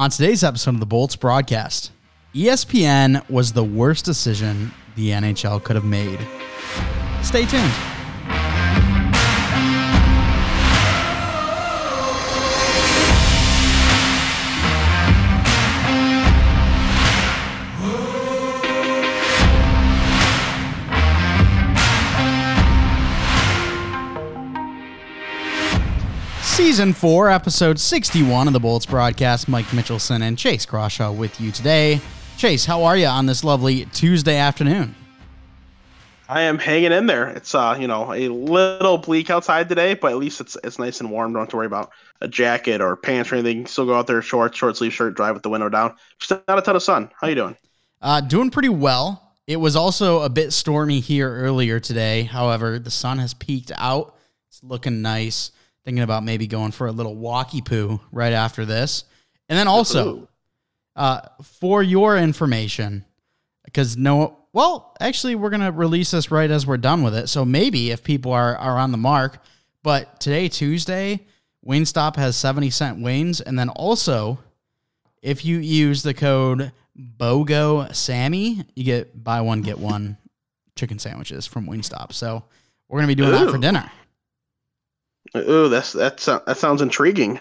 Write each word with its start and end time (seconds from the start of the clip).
On 0.00 0.08
today's 0.08 0.42
episode 0.42 0.72
of 0.76 0.80
the 0.80 0.86
Bolts 0.86 1.14
broadcast, 1.14 1.92
ESPN 2.34 3.28
was 3.28 3.52
the 3.52 3.62
worst 3.62 4.06
decision 4.06 4.72
the 4.96 5.10
NHL 5.10 5.62
could 5.62 5.76
have 5.76 5.84
made. 5.84 6.18
Stay 7.22 7.44
tuned. 7.44 7.99
Season 26.60 26.92
4, 26.92 27.30
episode 27.30 27.78
61 27.78 28.46
of 28.46 28.52
the 28.52 28.60
Bolts 28.60 28.84
broadcast. 28.84 29.48
Mike 29.48 29.64
Mitchelson 29.68 30.20
and 30.20 30.36
Chase 30.36 30.66
Crawshaw 30.66 31.10
with 31.10 31.40
you 31.40 31.50
today. 31.50 32.02
Chase, 32.36 32.66
how 32.66 32.84
are 32.84 32.98
you 32.98 33.06
on 33.06 33.24
this 33.24 33.42
lovely 33.42 33.86
Tuesday 33.86 34.36
afternoon? 34.36 34.94
I 36.28 36.42
am 36.42 36.58
hanging 36.58 36.92
in 36.92 37.06
there. 37.06 37.28
It's 37.28 37.54
uh, 37.54 37.78
you 37.80 37.88
know, 37.88 38.12
a 38.12 38.28
little 38.28 38.98
bleak 38.98 39.30
outside 39.30 39.70
today, 39.70 39.94
but 39.94 40.12
at 40.12 40.18
least 40.18 40.42
it's 40.42 40.58
it's 40.62 40.78
nice 40.78 41.00
and 41.00 41.10
warm. 41.10 41.32
Don't 41.32 41.40
have 41.40 41.48
to 41.48 41.56
worry 41.56 41.64
about 41.64 41.92
a 42.20 42.28
jacket 42.28 42.82
or 42.82 42.94
pants 42.94 43.32
or 43.32 43.36
anything. 43.36 43.64
Still 43.66 43.86
go 43.86 43.94
out 43.94 44.06
there 44.06 44.20
short, 44.20 44.54
short 44.54 44.76
sleeve 44.76 44.92
shirt, 44.92 45.16
drive 45.16 45.32
with 45.32 45.42
the 45.42 45.48
window 45.48 45.70
down. 45.70 45.96
Just 46.18 46.46
not 46.46 46.58
a 46.58 46.62
ton 46.62 46.76
of 46.76 46.82
sun. 46.82 47.10
How 47.18 47.28
you 47.28 47.36
doing? 47.36 47.56
Uh, 48.02 48.20
doing 48.20 48.50
pretty 48.50 48.68
well. 48.68 49.32
It 49.46 49.56
was 49.56 49.76
also 49.76 50.20
a 50.20 50.28
bit 50.28 50.52
stormy 50.52 51.00
here 51.00 51.34
earlier 51.34 51.80
today. 51.80 52.24
However, 52.24 52.78
the 52.78 52.90
sun 52.90 53.18
has 53.18 53.32
peaked 53.32 53.72
out. 53.76 54.14
It's 54.50 54.62
looking 54.62 55.00
nice 55.00 55.52
thinking 55.84 56.02
about 56.02 56.24
maybe 56.24 56.46
going 56.46 56.72
for 56.72 56.86
a 56.86 56.92
little 56.92 57.14
walkie 57.16 57.62
poo 57.62 58.00
right 58.12 58.32
after 58.32 58.64
this. 58.64 59.04
And 59.48 59.58
then 59.58 59.68
also, 59.68 60.28
uh, 60.96 61.22
for 61.42 61.82
your 61.82 62.16
information, 62.16 63.04
because 63.64 63.96
no, 63.96 64.38
well, 64.52 64.94
actually, 65.00 65.34
we're 65.34 65.50
gonna 65.50 65.72
release 65.72 66.10
this 66.10 66.30
right 66.30 66.50
as 66.50 66.66
we're 66.66 66.76
done 66.76 67.02
with 67.02 67.14
it. 67.14 67.28
So 67.28 67.44
maybe 67.44 67.90
if 67.90 68.02
people 68.02 68.32
are 68.32 68.56
are 68.56 68.78
on 68.78 68.92
the 68.92 68.98
mark, 68.98 69.42
but 69.82 70.20
today 70.20 70.48
Tuesday, 70.48 71.26
Wingstop 71.66 72.16
has 72.16 72.36
seventy 72.36 72.70
cent 72.70 73.00
wings, 73.00 73.40
and 73.40 73.58
then 73.58 73.68
also, 73.68 74.38
if 75.22 75.44
you 75.44 75.58
use 75.58 76.02
the 76.02 76.14
code 76.14 76.72
BOGO 76.96 77.94
Sammy, 77.94 78.64
you 78.74 78.84
get 78.84 79.22
buy 79.22 79.40
one 79.40 79.62
get 79.62 79.78
one 79.78 80.16
chicken 80.76 80.98
sandwiches 80.98 81.46
from 81.46 81.66
Wingstop. 81.66 82.12
So 82.12 82.44
we're 82.88 82.98
gonna 82.98 83.08
be 83.08 83.14
doing 83.14 83.30
Ooh. 83.30 83.44
that 83.44 83.50
for 83.50 83.58
dinner. 83.58 83.90
Oh, 85.34 85.68
that's 85.68 85.92
that's 85.92 86.28
uh, 86.28 86.40
that 86.46 86.56
sounds 86.56 86.82
intriguing. 86.82 87.40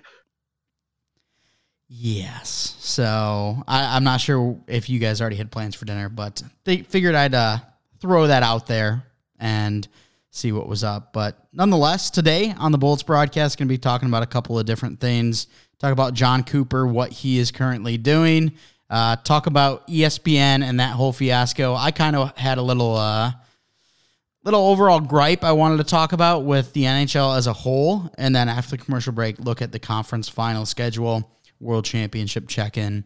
Yes. 1.87 2.75
So 2.79 3.63
I, 3.67 3.97
am 3.97 4.03
not 4.03 4.21
sure 4.21 4.59
if 4.67 4.89
you 4.89 4.99
guys 4.99 5.21
already 5.21 5.37
had 5.37 5.51
plans 5.51 5.75
for 5.75 5.85
dinner, 5.85 6.07
but 6.07 6.43
they 6.63 6.83
figured 6.83 7.15
I'd 7.15 7.33
uh, 7.33 7.57
throw 7.99 8.27
that 8.27 8.43
out 8.43 8.67
there 8.67 9.03
and 9.39 9.87
see 10.29 10.51
what 10.51 10.67
was 10.67 10.83
up. 10.83 11.13
But 11.13 11.47
nonetheless, 11.51 12.11
today 12.11 12.53
on 12.59 12.71
the 12.71 12.77
Bolts 12.77 13.01
broadcast, 13.01 13.57
going 13.57 13.67
to 13.67 13.73
be 13.73 13.79
talking 13.79 14.07
about 14.07 14.21
a 14.21 14.27
couple 14.27 14.59
of 14.59 14.67
different 14.67 14.99
things. 14.99 15.47
Talk 15.79 15.91
about 15.91 16.13
Jon 16.13 16.43
Cooper, 16.43 16.85
what 16.85 17.11
he 17.11 17.39
is 17.39 17.49
currently 17.49 17.97
doing. 17.97 18.53
Uh, 18.87 19.15
talk 19.15 19.47
about 19.47 19.87
ESPN 19.87 20.63
and 20.63 20.79
that 20.79 20.91
whole 20.91 21.13
fiasco. 21.13 21.73
I 21.73 21.89
kind 21.89 22.15
of 22.15 22.37
had 22.37 22.59
a 22.59 22.63
little. 22.63 22.95
Uh, 22.95 23.31
little 24.49 24.65
overall 24.65 24.99
gripe 24.99 25.43
I 25.43 25.51
wanted 25.51 25.77
to 25.77 25.83
talk 25.83 26.11
about 26.11 26.43
with 26.43 26.73
the 26.73 26.85
NHL 26.85 27.37
as 27.37 27.45
a 27.45 27.53
whole. 27.53 28.11
And 28.17 28.35
then 28.35 28.49
after 28.49 28.71
the 28.71 28.83
commercial 28.83 29.13
break, 29.13 29.37
look 29.37 29.61
at 29.61 29.71
the 29.71 29.77
conference 29.77 30.27
final 30.27 30.65
schedule, 30.65 31.31
world 31.59 31.85
championship 31.85 32.47
check 32.47 32.75
in, 32.75 33.03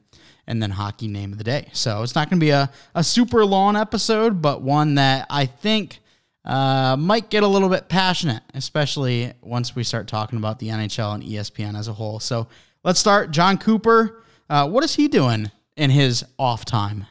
and 0.47 0.63
then 0.63 0.69
hockey 0.69 1.09
name 1.09 1.33
of 1.33 1.37
the 1.37 1.43
day. 1.43 1.67
So 1.73 2.01
it's 2.01 2.15
not 2.15 2.29
going 2.29 2.39
to 2.39 2.45
be 2.45 2.51
a, 2.51 2.71
a 2.95 3.03
super 3.03 3.45
long 3.45 3.75
episode, 3.75 4.41
but 4.41 4.61
one 4.61 4.95
that 4.95 5.27
I 5.29 5.45
think 5.45 5.99
uh, 6.45 6.95
might 6.97 7.29
get 7.29 7.43
a 7.43 7.47
little 7.47 7.67
bit 7.67 7.89
passionate, 7.89 8.43
especially 8.53 9.33
once 9.41 9.75
we 9.75 9.83
start 9.83 10.07
talking 10.07 10.37
about 10.37 10.59
the 10.59 10.69
NHL 10.69 11.13
and 11.13 11.23
ESPN 11.23 11.77
as 11.77 11.89
a 11.89 11.93
whole. 11.93 12.21
So 12.21 12.47
let's 12.85 13.01
start. 13.01 13.31
Jon 13.31 13.57
Cooper, 13.57 14.23
uh, 14.49 14.69
what 14.69 14.85
is 14.85 14.95
he 14.95 15.09
doing 15.09 15.51
in 15.75 15.89
his 15.89 16.23
off 16.39 16.63
time? 16.63 17.05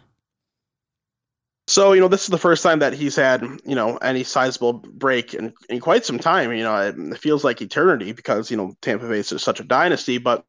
So, 1.69 1.93
you 1.93 2.01
know, 2.01 2.09
this 2.09 2.23
is 2.23 2.29
the 2.29 2.39
first 2.39 2.63
time 2.63 2.81
that 2.81 2.93
he's 2.93 3.15
had, 3.15 3.43
you 3.65 3.75
know, 3.75 3.97
any 3.99 4.25
sizable 4.25 4.75
break 4.75 5.33
in, 5.33 5.53
in 5.69 5.81
quite 5.81 6.05
some 6.05 6.19
time. 6.19 6.53
You 6.53 6.65
know, 6.65 6.77
it, 6.77 6.99
it 6.99 7.19
feels 7.19 7.45
like 7.45 7.63
eternity 7.63 8.13
because, 8.13 8.51
you 8.51 8.57
know, 8.57 8.75
Tampa 8.83 9.09
Bay 9.09 9.21
is 9.21 9.29
such 9.29 9.61
a 9.61 9.65
dynasty. 9.65 10.19
But 10.19 10.45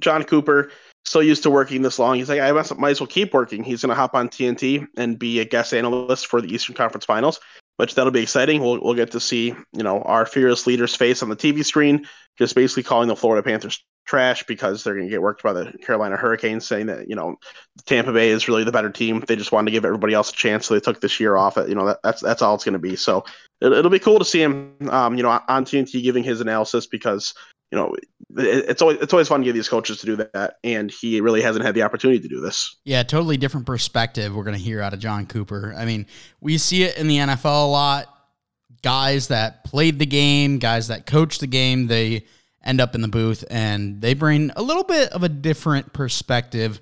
Jon 0.00 0.24
Cooper, 0.24 0.70
so 1.04 1.20
used 1.20 1.44
to 1.44 1.50
working 1.50 1.82
this 1.82 1.98
long, 1.98 2.16
he's 2.16 2.28
like, 2.28 2.40
I 2.40 2.50
might, 2.50 2.78
might 2.78 2.90
as 2.90 3.00
well 3.00 3.06
keep 3.06 3.32
working. 3.32 3.62
He's 3.62 3.82
going 3.82 3.90
to 3.90 3.94
hop 3.94 4.14
on 4.14 4.28
TNT 4.28 4.86
and 4.96 5.18
be 5.18 5.38
a 5.38 5.44
guest 5.44 5.72
analyst 5.72 6.26
for 6.26 6.40
the 6.40 6.52
Eastern 6.52 6.74
Conference 6.74 7.04
Finals, 7.04 7.40
which 7.76 7.94
that'll 7.94 8.12
be 8.12 8.22
exciting. 8.22 8.62
We'll, 8.62 8.80
we'll 8.80 8.94
get 8.94 9.12
to 9.12 9.20
see, 9.20 9.48
you 9.72 9.82
know, 9.82 10.02
our 10.02 10.26
fearless 10.26 10.66
leader's 10.66 10.94
face 10.94 11.22
on 11.22 11.28
the 11.28 11.36
TV 11.36 11.64
screen, 11.64 12.06
just 12.38 12.54
basically 12.54 12.82
calling 12.82 13.08
the 13.08 13.16
Florida 13.16 13.42
Panthers 13.42 13.84
trash 14.06 14.44
because 14.44 14.84
they're 14.84 14.94
going 14.94 15.06
to 15.06 15.10
get 15.10 15.20
worked 15.20 15.42
by 15.42 15.52
the 15.52 15.72
Carolina 15.84 16.16
Hurricanes, 16.16 16.66
saying 16.66 16.86
that 16.86 17.08
you 17.08 17.16
know 17.16 17.36
Tampa 17.84 18.12
Bay 18.12 18.30
is 18.30 18.48
really 18.48 18.64
the 18.64 18.72
better 18.72 18.90
team. 18.90 19.22
They 19.26 19.36
just 19.36 19.52
wanted 19.52 19.66
to 19.66 19.72
give 19.72 19.84
everybody 19.84 20.14
else 20.14 20.30
a 20.30 20.34
chance, 20.34 20.66
so 20.66 20.74
they 20.74 20.80
took 20.80 21.00
this 21.00 21.20
year 21.20 21.36
off. 21.36 21.56
You 21.56 21.74
know 21.74 21.86
that, 21.86 21.98
that's 22.02 22.22
that's 22.22 22.42
all 22.42 22.54
it's 22.54 22.64
going 22.64 22.74
to 22.74 22.78
be. 22.78 22.96
So 22.96 23.24
it, 23.60 23.68
will 23.68 23.90
be 23.90 23.98
cool 23.98 24.18
to 24.18 24.24
see 24.24 24.42
him, 24.42 24.74
um, 24.90 25.16
you 25.16 25.22
know, 25.22 25.40
on 25.48 25.64
TNT 25.64 26.02
giving 26.02 26.24
his 26.24 26.40
analysis 26.40 26.86
because 26.86 27.34
you 27.70 27.78
know 27.78 27.94
it's 28.36 28.82
always 28.82 28.98
it's 29.00 29.12
always 29.12 29.28
fun 29.28 29.40
to 29.40 29.44
get 29.44 29.52
these 29.52 29.68
coaches 29.68 29.98
to 30.00 30.06
do 30.06 30.16
that, 30.16 30.56
and 30.62 30.90
he 30.90 31.20
really 31.20 31.42
hasn't 31.42 31.64
had 31.64 31.74
the 31.74 31.82
opportunity 31.82 32.20
to 32.20 32.28
do 32.28 32.40
this. 32.40 32.76
Yeah, 32.84 33.02
totally 33.02 33.36
different 33.36 33.66
perspective 33.66 34.34
we're 34.34 34.44
going 34.44 34.56
to 34.56 34.62
hear 34.62 34.80
out 34.80 34.92
of 34.92 35.00
Jon 35.00 35.26
Cooper. 35.26 35.74
I 35.76 35.84
mean, 35.84 36.06
we 36.40 36.58
see 36.58 36.84
it 36.84 36.96
in 36.96 37.08
the 37.08 37.18
NFL 37.18 37.64
a 37.64 37.70
lot. 37.70 38.12
Guys 38.82 39.28
that 39.28 39.64
played 39.64 39.98
the 39.98 40.06
game, 40.06 40.58
guys 40.58 40.88
that 40.88 41.06
coached 41.06 41.40
the 41.40 41.46
game, 41.46 41.86
they 41.86 42.24
end 42.62 42.80
up 42.80 42.94
in 42.94 43.00
the 43.00 43.08
booth 43.08 43.44
and 43.50 44.00
they 44.00 44.14
bring 44.14 44.50
a 44.56 44.62
little 44.62 44.84
bit 44.84 45.10
of 45.10 45.22
a 45.22 45.28
different 45.28 45.92
perspective. 45.92 46.80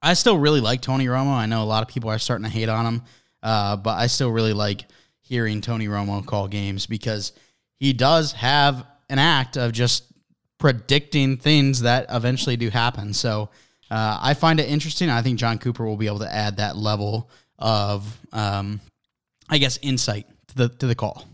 I 0.00 0.14
still 0.14 0.38
really 0.38 0.60
like 0.60 0.80
Tony 0.80 1.06
Romo. 1.06 1.32
I 1.32 1.46
know 1.46 1.62
a 1.62 1.64
lot 1.64 1.82
of 1.82 1.88
people 1.88 2.10
are 2.10 2.18
starting 2.18 2.44
to 2.44 2.50
hate 2.50 2.68
on 2.68 2.86
him, 2.86 3.02
uh, 3.42 3.76
but 3.76 3.98
I 3.98 4.06
still 4.06 4.30
really 4.30 4.52
like 4.52 4.86
hearing 5.20 5.60
Tony 5.60 5.88
Romo 5.88 6.24
call 6.24 6.48
games 6.48 6.86
because 6.86 7.32
he 7.76 7.92
does 7.92 8.32
have 8.32 8.86
an 9.08 9.18
act 9.18 9.56
of 9.56 9.72
just 9.72 10.04
predicting 10.58 11.36
things 11.36 11.82
that 11.82 12.06
eventually 12.10 12.56
do 12.56 12.70
happen. 12.70 13.12
So 13.12 13.50
uh, 13.90 14.18
I 14.20 14.34
find 14.34 14.60
it 14.60 14.68
interesting. 14.68 15.10
I 15.10 15.22
think 15.22 15.38
Jon 15.38 15.58
Cooper 15.58 15.84
will 15.84 15.96
be 15.96 16.06
able 16.06 16.20
to 16.20 16.32
add 16.32 16.56
that 16.56 16.76
level 16.76 17.30
of, 17.58 18.18
um, 18.32 18.80
I 19.48 19.58
guess, 19.58 19.78
insight 19.82 20.26
to 20.48 20.56
the 20.56 20.68
to 20.68 20.86
the 20.86 20.94
call. 20.94 21.24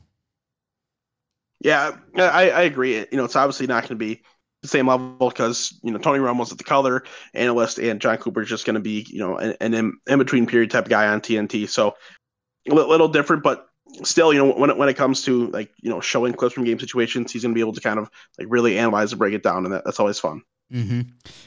Yeah, 1.61 1.97
I, 2.17 2.51
I 2.51 2.63
agree. 2.63 2.97
You 2.99 3.07
know, 3.13 3.25
it's 3.25 3.37
obviously 3.37 3.67
not 3.67 3.83
going 3.83 3.91
to 3.91 3.95
be 3.97 4.23
the 4.63 4.69
same 4.69 4.89
level 4.89 5.29
because 5.29 5.79
you 5.83 5.91
know 5.91 5.99
Tony 5.99 6.19
Romo's 6.19 6.53
at 6.53 6.59
the 6.59 6.65
color 6.65 7.05
analyst 7.35 7.79
and 7.79 8.01
Jon 8.01 8.19
Cooper's 8.19 8.49
just 8.49 8.67
going 8.67 8.75
to 8.75 8.81
be 8.81 9.07
you 9.09 9.19
know 9.19 9.37
an, 9.37 9.57
an 9.61 9.99
in 10.07 10.19
between 10.19 10.47
period 10.47 10.71
type 10.71 10.89
guy 10.89 11.07
on 11.07 11.21
TNT. 11.21 11.69
So 11.69 11.95
a 12.69 12.75
little 12.75 13.09
different, 13.09 13.43
but 13.43 13.70
still, 14.03 14.33
you 14.33 14.39
know, 14.39 14.53
when 14.53 14.71
it, 14.71 14.77
when 14.77 14.89
it 14.89 14.97
comes 14.97 15.23
to 15.25 15.47
like 15.49 15.71
you 15.81 15.91
know 15.91 16.01
showing 16.01 16.33
clips 16.33 16.55
from 16.55 16.65
game 16.65 16.79
situations, 16.79 17.33
he's 17.33 17.43
going 17.43 17.53
to 17.53 17.55
be 17.55 17.61
able 17.61 17.73
to 17.73 17.81
kind 17.81 17.99
of 17.99 18.11
like 18.39 18.49
really 18.51 18.79
analyze 18.79 19.13
and 19.13 19.19
break 19.19 19.35
it 19.35 19.43
down, 19.43 19.65
and 19.65 19.75
that, 19.75 19.85
that's 19.85 20.01
always 20.01 20.19
fun. 20.19 20.43
Mm-hmm. 20.73 21.01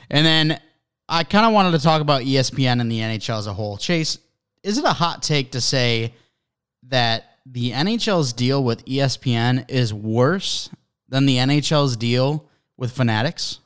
And 0.10 0.26
then 0.26 0.60
I 1.08 1.24
kind 1.24 1.46
of 1.46 1.54
wanted 1.54 1.72
to 1.72 1.80
talk 1.80 2.02
about 2.02 2.24
ESPN 2.24 2.82
and 2.82 2.92
the 2.92 3.00
NHL 3.00 3.38
as 3.38 3.48
a 3.48 3.54
whole. 3.54 3.78
Chase, 3.78 4.18
is 4.64 4.78
it 4.78 4.86
a 4.86 4.94
hot 4.94 5.24
take 5.24 5.52
to 5.52 5.62
say 5.62 6.14
that 6.88 7.38
the 7.46 7.72
NHL's 7.72 8.34
deal 8.34 8.64
with 8.64 8.86
ESPN 8.86 9.70
is 9.70 9.94
worse 9.94 10.70
than 11.10 11.26
the 11.26 11.38
NHL's 11.38 11.98
deal 11.98 12.50
with 12.78 12.92
Fanatics? 12.92 13.60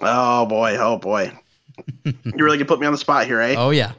Oh 0.00 0.46
boy, 0.46 0.76
oh 0.78 0.98
boy. 0.98 1.32
you 2.04 2.14
really 2.34 2.58
can 2.58 2.66
put 2.66 2.80
me 2.80 2.86
on 2.86 2.92
the 2.92 2.98
spot 2.98 3.26
here, 3.26 3.40
eh? 3.40 3.54
Oh 3.56 3.70
yeah. 3.70 3.92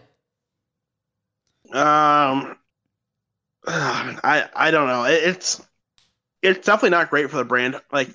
Um 1.71 2.57
I 3.67 4.47
I 4.55 4.71
don't 4.71 4.87
know. 4.87 5.05
it's 5.05 5.61
it's 6.41 6.65
definitely 6.65 6.91
not 6.91 7.09
great 7.09 7.29
for 7.29 7.37
the 7.37 7.45
brand. 7.45 7.79
Like 7.91 8.09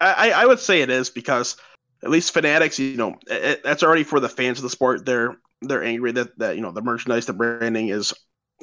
I 0.00 0.30
I 0.30 0.46
would 0.46 0.60
say 0.60 0.80
it 0.80 0.90
is 0.90 1.10
because 1.10 1.56
at 2.02 2.10
least 2.10 2.32
Fanatics, 2.32 2.78
you 2.78 2.96
know, 2.96 3.16
it, 3.26 3.62
that's 3.64 3.82
already 3.82 4.04
for 4.04 4.20
the 4.20 4.28
fans 4.28 4.58
of 4.58 4.62
the 4.62 4.70
sport. 4.70 5.04
They're 5.04 5.36
they're 5.62 5.82
angry 5.82 6.12
that 6.12 6.38
that 6.38 6.56
you 6.56 6.62
know 6.62 6.72
the 6.72 6.82
merchandise, 6.82 7.26
the 7.26 7.32
branding 7.32 7.88
is 7.88 8.14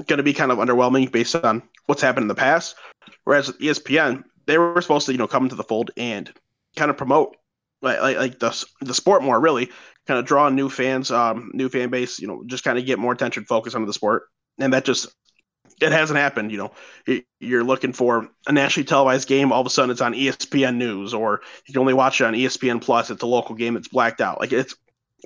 going 0.07 0.17
to 0.17 0.23
be 0.23 0.33
kind 0.33 0.51
of 0.51 0.57
underwhelming 0.57 1.11
based 1.11 1.35
on 1.35 1.63
what's 1.85 2.01
happened 2.01 2.23
in 2.23 2.27
the 2.29 2.35
past. 2.35 2.75
Whereas 3.25 3.51
ESPN, 3.51 4.23
they 4.45 4.57
were 4.57 4.81
supposed 4.81 5.05
to 5.07 5.11
you 5.11 5.17
know 5.17 5.27
come 5.27 5.43
into 5.43 5.55
the 5.55 5.63
fold 5.63 5.91
and 5.97 6.31
kind 6.75 6.89
of 6.89 6.97
promote 6.97 7.35
like 7.81 7.99
like, 8.01 8.17
like 8.17 8.39
the 8.39 8.65
the 8.81 8.93
sport 8.93 9.23
more 9.23 9.39
really, 9.39 9.69
kind 10.07 10.19
of 10.19 10.25
draw 10.25 10.47
new 10.49 10.69
fans, 10.69 11.11
um, 11.11 11.51
new 11.53 11.67
fan 11.67 11.89
base. 11.89 12.19
You 12.19 12.27
know, 12.27 12.43
just 12.45 12.63
kind 12.63 12.77
of 12.77 12.85
get 12.85 12.99
more 12.99 13.11
attention, 13.11 13.43
focus 13.45 13.75
onto 13.75 13.87
the 13.87 13.93
sport, 13.93 14.23
and 14.59 14.71
that 14.73 14.85
just 14.85 15.13
it 15.81 15.91
hasn't 15.91 16.19
happened. 16.19 16.51
You 16.51 16.57
know, 16.57 17.21
you're 17.39 17.63
looking 17.63 17.93
for 17.93 18.29
a 18.47 18.51
nationally 18.51 18.85
televised 18.85 19.27
game, 19.27 19.51
all 19.51 19.61
of 19.61 19.67
a 19.67 19.69
sudden 19.69 19.91
it's 19.91 20.01
on 20.01 20.13
ESPN 20.13 20.77
News, 20.77 21.13
or 21.13 21.41
you 21.65 21.73
can 21.73 21.81
only 21.81 21.93
watch 21.93 22.21
it 22.21 22.25
on 22.25 22.33
ESPN 22.33 22.81
Plus. 22.81 23.09
It's 23.09 23.23
a 23.23 23.27
local 23.27 23.55
game 23.55 23.73
that's 23.73 23.87
blacked 23.87 24.21
out. 24.21 24.39
Like 24.39 24.53
it's 24.53 24.75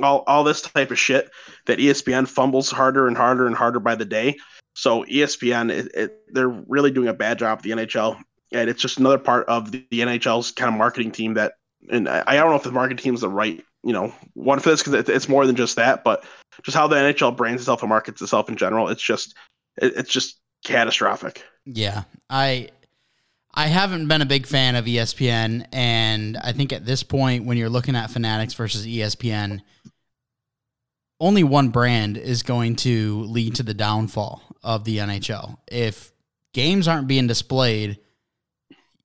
all 0.02 0.24
all 0.28 0.44
this 0.44 0.62
type 0.62 0.92
of 0.92 1.00
shit 1.00 1.30
that 1.66 1.80
ESPN 1.80 2.28
fumbles 2.28 2.72
harder 2.72 3.08
and 3.08 3.18
harder 3.18 3.48
and 3.48 3.56
harder 3.56 3.80
by 3.80 3.96
the 3.96 4.06
day. 4.06 4.38
So 4.76 5.04
ESPN, 5.06 5.72
it, 5.72 5.92
it, 5.94 6.20
they're 6.34 6.48
really 6.48 6.92
doing 6.92 7.10
a 7.10 7.14
bad 7.14 7.38
job. 7.38 7.62
The 7.62 7.72
NHL, 7.72 8.20
and 8.52 8.70
it's 8.70 8.82
just 8.82 9.00
another 9.00 9.18
part 9.18 9.48
of 9.48 9.72
the, 9.72 9.86
the 9.92 10.00
NHL's 10.00 10.52
kind 10.52 10.74
of 10.74 10.78
marketing 10.78 11.12
team 11.12 11.36
that. 11.36 11.54
And 11.90 12.10
I, 12.10 12.24
I 12.28 12.36
don't 12.36 12.50
know 12.50 12.58
if 12.58 12.64
the 12.64 12.72
marketing 12.72 13.02
team 13.02 13.14
is 13.14 13.22
the 13.22 13.30
right 13.30 13.64
you 13.84 13.94
know 13.94 14.14
one 14.34 14.60
for 14.60 14.70
this 14.70 14.82
because 14.82 14.94
it, 14.94 15.10
it's 15.10 15.30
more 15.30 15.46
than 15.46 15.56
just 15.56 15.76
that, 15.78 16.04
but 16.04 16.26
just 16.64 16.76
how 16.76 16.88
the 16.88 16.96
NHL 16.96 17.36
brands 17.36 17.62
itself 17.62 17.82
and 17.82 17.90
markets 17.90 18.22
itself 18.22 18.50
in 18.50 18.58
general, 18.58 18.90
it's 18.90 19.02
just 19.02 19.36
it, 19.82 19.94
it's 19.96 20.12
just 20.12 20.40
catastrophic. 20.64 21.44
Yeah, 21.66 22.04
I 22.30 22.70
I 23.54 23.68
haven't 23.68 24.08
been 24.08 24.22
a 24.22 24.26
big 24.26 24.46
fan 24.46 24.76
of 24.76 24.86
ESPN, 24.86 25.66
and 25.72 26.38
I 26.38 26.52
think 26.52 26.72
at 26.72 26.86
this 26.86 27.04
point, 27.04 27.46
when 27.46 27.58
you're 27.58 27.70
looking 27.70 27.96
at 27.96 28.12
Fanatics 28.12 28.54
versus 28.54 28.86
ESPN, 28.86 29.62
only 31.20 31.44
one 31.44 31.70
brand 31.70 32.18
is 32.18 32.44
going 32.44 32.76
to 32.78 33.22
lead 33.24 33.56
to 33.56 33.64
the 33.64 33.74
downfall 33.74 34.42
of 34.64 34.86
the 34.86 34.98
NHL. 34.98 35.58
If 35.70 36.12
games 36.54 36.88
aren't 36.88 37.08
being 37.08 37.28
displayed, 37.28 38.00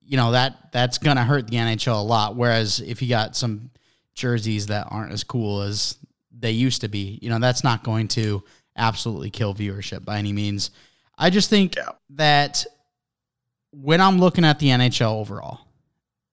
you 0.01 0.17
know 0.17 0.31
that 0.31 0.71
that's 0.71 0.99
going 0.99 1.17
to 1.17 1.23
hurt 1.23 1.47
the 1.47 1.57
NHL 1.57 1.99
a 1.99 2.03
lot. 2.03 2.35
Whereas 2.35 2.79
if 2.79 3.01
you 3.01 3.09
got 3.09 3.35
some 3.35 3.71
jerseys 4.13 4.67
that 4.67 4.87
aren't 4.89 5.11
as 5.11 5.23
cool 5.23 5.61
as 5.61 5.97
they 6.31 6.51
used 6.51 6.81
to 6.81 6.87
be, 6.87 7.19
you 7.21 7.29
know 7.29 7.39
that's 7.39 7.63
not 7.63 7.83
going 7.83 8.07
to 8.09 8.43
absolutely 8.75 9.29
kill 9.29 9.53
viewership 9.53 10.05
by 10.05 10.17
any 10.17 10.33
means. 10.33 10.71
I 11.17 11.29
just 11.29 11.49
think 11.49 11.75
yeah. 11.75 11.89
that 12.11 12.65
when 13.71 14.01
I'm 14.01 14.19
looking 14.19 14.45
at 14.45 14.59
the 14.59 14.67
NHL 14.67 15.19
overall, 15.19 15.59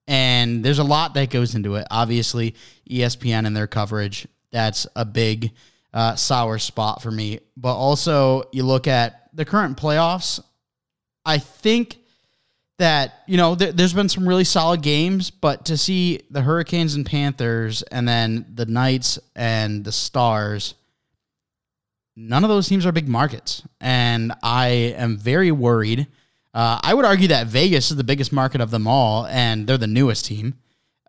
and 0.07 0.63
there's 0.63 0.79
a 0.79 0.83
lot 0.83 1.13
that 1.13 1.29
goes 1.29 1.55
into 1.55 1.75
it. 1.75 1.87
Obviously, 1.89 2.55
ESPN 2.89 3.45
and 3.47 3.55
their 3.55 3.67
coverage, 3.67 4.27
that's 4.51 4.85
a 4.95 5.05
big 5.05 5.51
uh, 5.93 6.15
sour 6.15 6.59
spot 6.59 7.01
for 7.01 7.11
me. 7.11 7.39
But 7.55 7.75
also, 7.75 8.43
you 8.51 8.63
look 8.63 8.87
at 8.87 9.29
the 9.33 9.45
current 9.45 9.77
playoffs, 9.77 10.41
I 11.25 11.37
think 11.37 11.97
that, 12.79 13.23
you 13.27 13.37
know, 13.37 13.55
th- 13.55 13.75
there's 13.75 13.93
been 13.93 14.09
some 14.09 14.27
really 14.27 14.43
solid 14.43 14.81
games, 14.81 15.29
but 15.31 15.65
to 15.65 15.77
see 15.77 16.21
the 16.29 16.41
Hurricanes 16.41 16.95
and 16.95 17.05
Panthers 17.05 17.81
and 17.83 18.07
then 18.07 18.45
the 18.53 18.65
Knights 18.65 19.19
and 19.35 19.85
the 19.85 19.91
Stars 19.91 20.73
none 22.15 22.43
of 22.43 22.49
those 22.49 22.67
teams 22.67 22.85
are 22.85 22.91
big 22.91 23.07
markets. 23.07 23.63
And 23.81 24.33
I 24.41 24.67
am 24.97 25.17
very 25.17 25.51
worried. 25.51 26.07
Uh, 26.53 26.79
I 26.83 26.93
would 26.93 27.05
argue 27.05 27.29
that 27.29 27.47
Vegas 27.47 27.89
is 27.91 27.97
the 27.97 28.03
biggest 28.03 28.31
market 28.31 28.61
of 28.61 28.71
them 28.71 28.87
all, 28.87 29.25
and 29.25 29.65
they're 29.65 29.77
the 29.77 29.87
newest 29.87 30.25
team. 30.25 30.55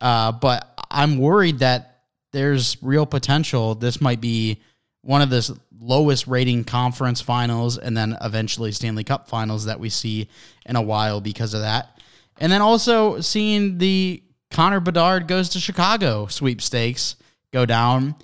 Uh, 0.00 0.32
but 0.32 0.78
I'm 0.90 1.18
worried 1.18 1.58
that 1.58 2.02
there's 2.32 2.76
real 2.82 3.06
potential. 3.06 3.74
This 3.74 4.00
might 4.00 4.20
be 4.20 4.60
one 5.02 5.22
of 5.22 5.30
the 5.30 5.58
lowest 5.80 6.26
rating 6.26 6.64
conference 6.64 7.20
finals 7.20 7.76
and 7.76 7.96
then 7.96 8.16
eventually 8.22 8.72
Stanley 8.72 9.04
Cup 9.04 9.28
finals 9.28 9.66
that 9.66 9.78
we 9.78 9.90
see 9.90 10.28
in 10.64 10.76
a 10.76 10.82
while 10.82 11.20
because 11.20 11.52
of 11.52 11.60
that. 11.60 12.00
And 12.38 12.50
then 12.50 12.62
also 12.62 13.20
seeing 13.20 13.78
the 13.78 14.22
Connor 14.50 14.80
Bedard 14.80 15.28
goes 15.28 15.50
to 15.50 15.60
Chicago 15.60 16.26
sweepstakes 16.26 17.16
go 17.52 17.66
down. 17.66 18.14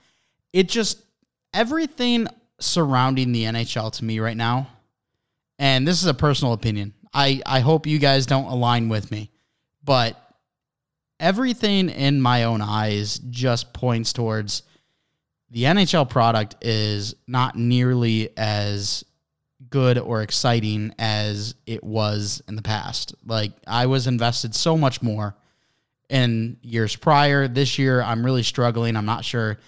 It 0.52 0.68
just 0.68 1.02
everything 1.52 2.28
surrounding 2.60 3.32
the 3.32 3.44
NHL 3.44 3.92
to 3.92 4.04
me 4.04 4.20
right 4.20 4.36
now, 4.36 4.68
and 5.58 5.86
this 5.86 6.00
is 6.02 6.08
a 6.08 6.14
personal 6.14 6.52
opinion. 6.52 6.94
I, 7.12 7.42
I 7.44 7.60
hope 7.60 7.86
you 7.86 7.98
guys 7.98 8.26
don't 8.26 8.46
align 8.46 8.88
with 8.88 9.10
me, 9.10 9.30
but 9.82 10.16
everything 11.18 11.90
in 11.90 12.20
my 12.20 12.44
own 12.44 12.62
eyes 12.62 13.18
just 13.30 13.72
points 13.72 14.12
towards 14.12 14.62
the 15.50 15.64
NHL 15.64 16.08
product 16.08 16.56
is 16.64 17.14
not 17.26 17.56
nearly 17.56 18.30
as 18.36 19.04
good 19.68 19.98
or 19.98 20.22
exciting 20.22 20.94
as 20.98 21.54
it 21.66 21.82
was 21.82 22.42
in 22.48 22.56
the 22.56 22.62
past. 22.62 23.14
Like 23.26 23.52
I 23.66 23.86
was 23.86 24.06
invested 24.06 24.54
so 24.54 24.76
much 24.76 25.02
more 25.02 25.36
in 26.08 26.56
years 26.62 26.96
prior. 26.96 27.48
This 27.48 27.78
year 27.78 28.02
I'm 28.02 28.24
really 28.24 28.42
struggling. 28.42 28.96
I'm 28.96 29.06
not 29.06 29.24
sure 29.24 29.58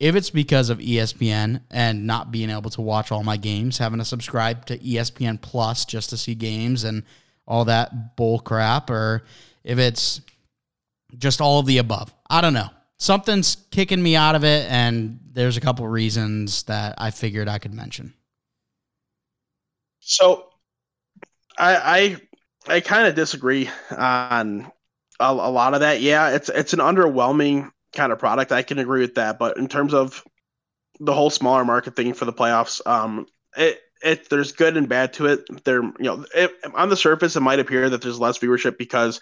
if 0.00 0.16
it's 0.16 0.30
because 0.30 0.70
of 0.70 0.78
ESPN 0.78 1.62
and 1.70 2.06
not 2.06 2.32
being 2.32 2.50
able 2.50 2.70
to 2.70 2.80
watch 2.80 3.12
all 3.12 3.22
my 3.22 3.36
games, 3.36 3.78
having 3.78 3.98
to 3.98 4.04
subscribe 4.04 4.66
to 4.66 4.78
ESPN 4.78 5.40
Plus 5.40 5.84
just 5.84 6.10
to 6.10 6.16
see 6.16 6.34
games 6.34 6.84
and 6.84 7.04
all 7.46 7.64
that 7.66 8.16
bull 8.16 8.40
crap, 8.40 8.90
or 8.90 9.24
if 9.62 9.78
it's 9.78 10.20
just 11.16 11.40
all 11.40 11.60
of 11.60 11.66
the 11.66 11.78
above. 11.78 12.12
I 12.28 12.40
don't 12.40 12.54
know. 12.54 12.70
Something's 12.98 13.56
kicking 13.70 14.02
me 14.02 14.16
out 14.16 14.34
of 14.34 14.44
it, 14.44 14.70
and 14.70 15.20
there's 15.32 15.56
a 15.56 15.60
couple 15.60 15.86
reasons 15.86 16.64
that 16.64 16.94
I 16.98 17.10
figured 17.10 17.48
I 17.48 17.58
could 17.58 17.74
mention. 17.74 18.14
So, 20.00 20.48
I 21.58 22.18
I, 22.68 22.74
I 22.76 22.80
kind 22.80 23.06
of 23.06 23.14
disagree 23.14 23.68
on 23.90 24.70
a, 25.20 25.26
a 25.26 25.50
lot 25.50 25.74
of 25.74 25.80
that. 25.80 26.00
Yeah, 26.00 26.30
it's 26.30 26.48
it's 26.48 26.72
an 26.72 26.80
underwhelming 26.80 27.70
kind 27.94 28.12
of 28.12 28.18
product. 28.18 28.52
I 28.52 28.62
can 28.62 28.78
agree 28.78 29.00
with 29.00 29.14
that. 29.16 29.38
But 29.38 29.56
in 29.56 29.68
terms 29.68 29.94
of 29.94 30.24
the 31.00 31.14
whole 31.14 31.30
smaller 31.30 31.64
market 31.64 31.96
thing 31.96 32.14
for 32.14 32.24
the 32.24 32.32
playoffs, 32.32 32.84
um, 32.86 33.26
it 33.56 33.80
it 34.02 34.28
there's 34.28 34.52
good 34.52 34.76
and 34.76 34.88
bad 34.88 35.12
to 35.14 35.26
it. 35.26 35.64
There, 35.64 35.82
you 35.82 35.94
know, 35.98 36.26
it, 36.34 36.52
on 36.74 36.88
the 36.88 36.96
surface, 36.96 37.36
it 37.36 37.40
might 37.40 37.60
appear 37.60 37.88
that 37.90 38.02
there's 38.02 38.20
less 38.20 38.38
viewership 38.38 38.78
because 38.78 39.20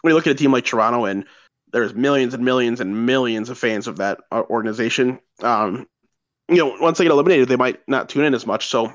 when 0.00 0.10
you 0.10 0.14
look 0.14 0.26
at 0.26 0.32
a 0.32 0.36
team 0.36 0.52
like 0.52 0.64
Toronto 0.64 1.04
and 1.04 1.24
there's 1.72 1.94
millions 1.94 2.34
and 2.34 2.44
millions 2.44 2.80
and 2.80 3.06
millions 3.06 3.50
of 3.50 3.58
fans 3.58 3.88
of 3.88 3.96
that 3.96 4.20
uh, 4.30 4.42
organization. 4.48 5.18
Um, 5.42 5.88
you 6.48 6.56
know, 6.56 6.76
once 6.80 6.98
they 6.98 7.04
get 7.04 7.10
eliminated, 7.10 7.48
they 7.48 7.56
might 7.56 7.80
not 7.88 8.08
tune 8.08 8.24
in 8.24 8.34
as 8.34 8.46
much. 8.46 8.68
So 8.68 8.92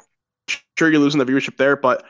sure, 0.77 0.89
you're 0.89 1.00
losing 1.00 1.19
the 1.19 1.25
viewership 1.25 1.57
there, 1.57 1.75
but 1.75 2.06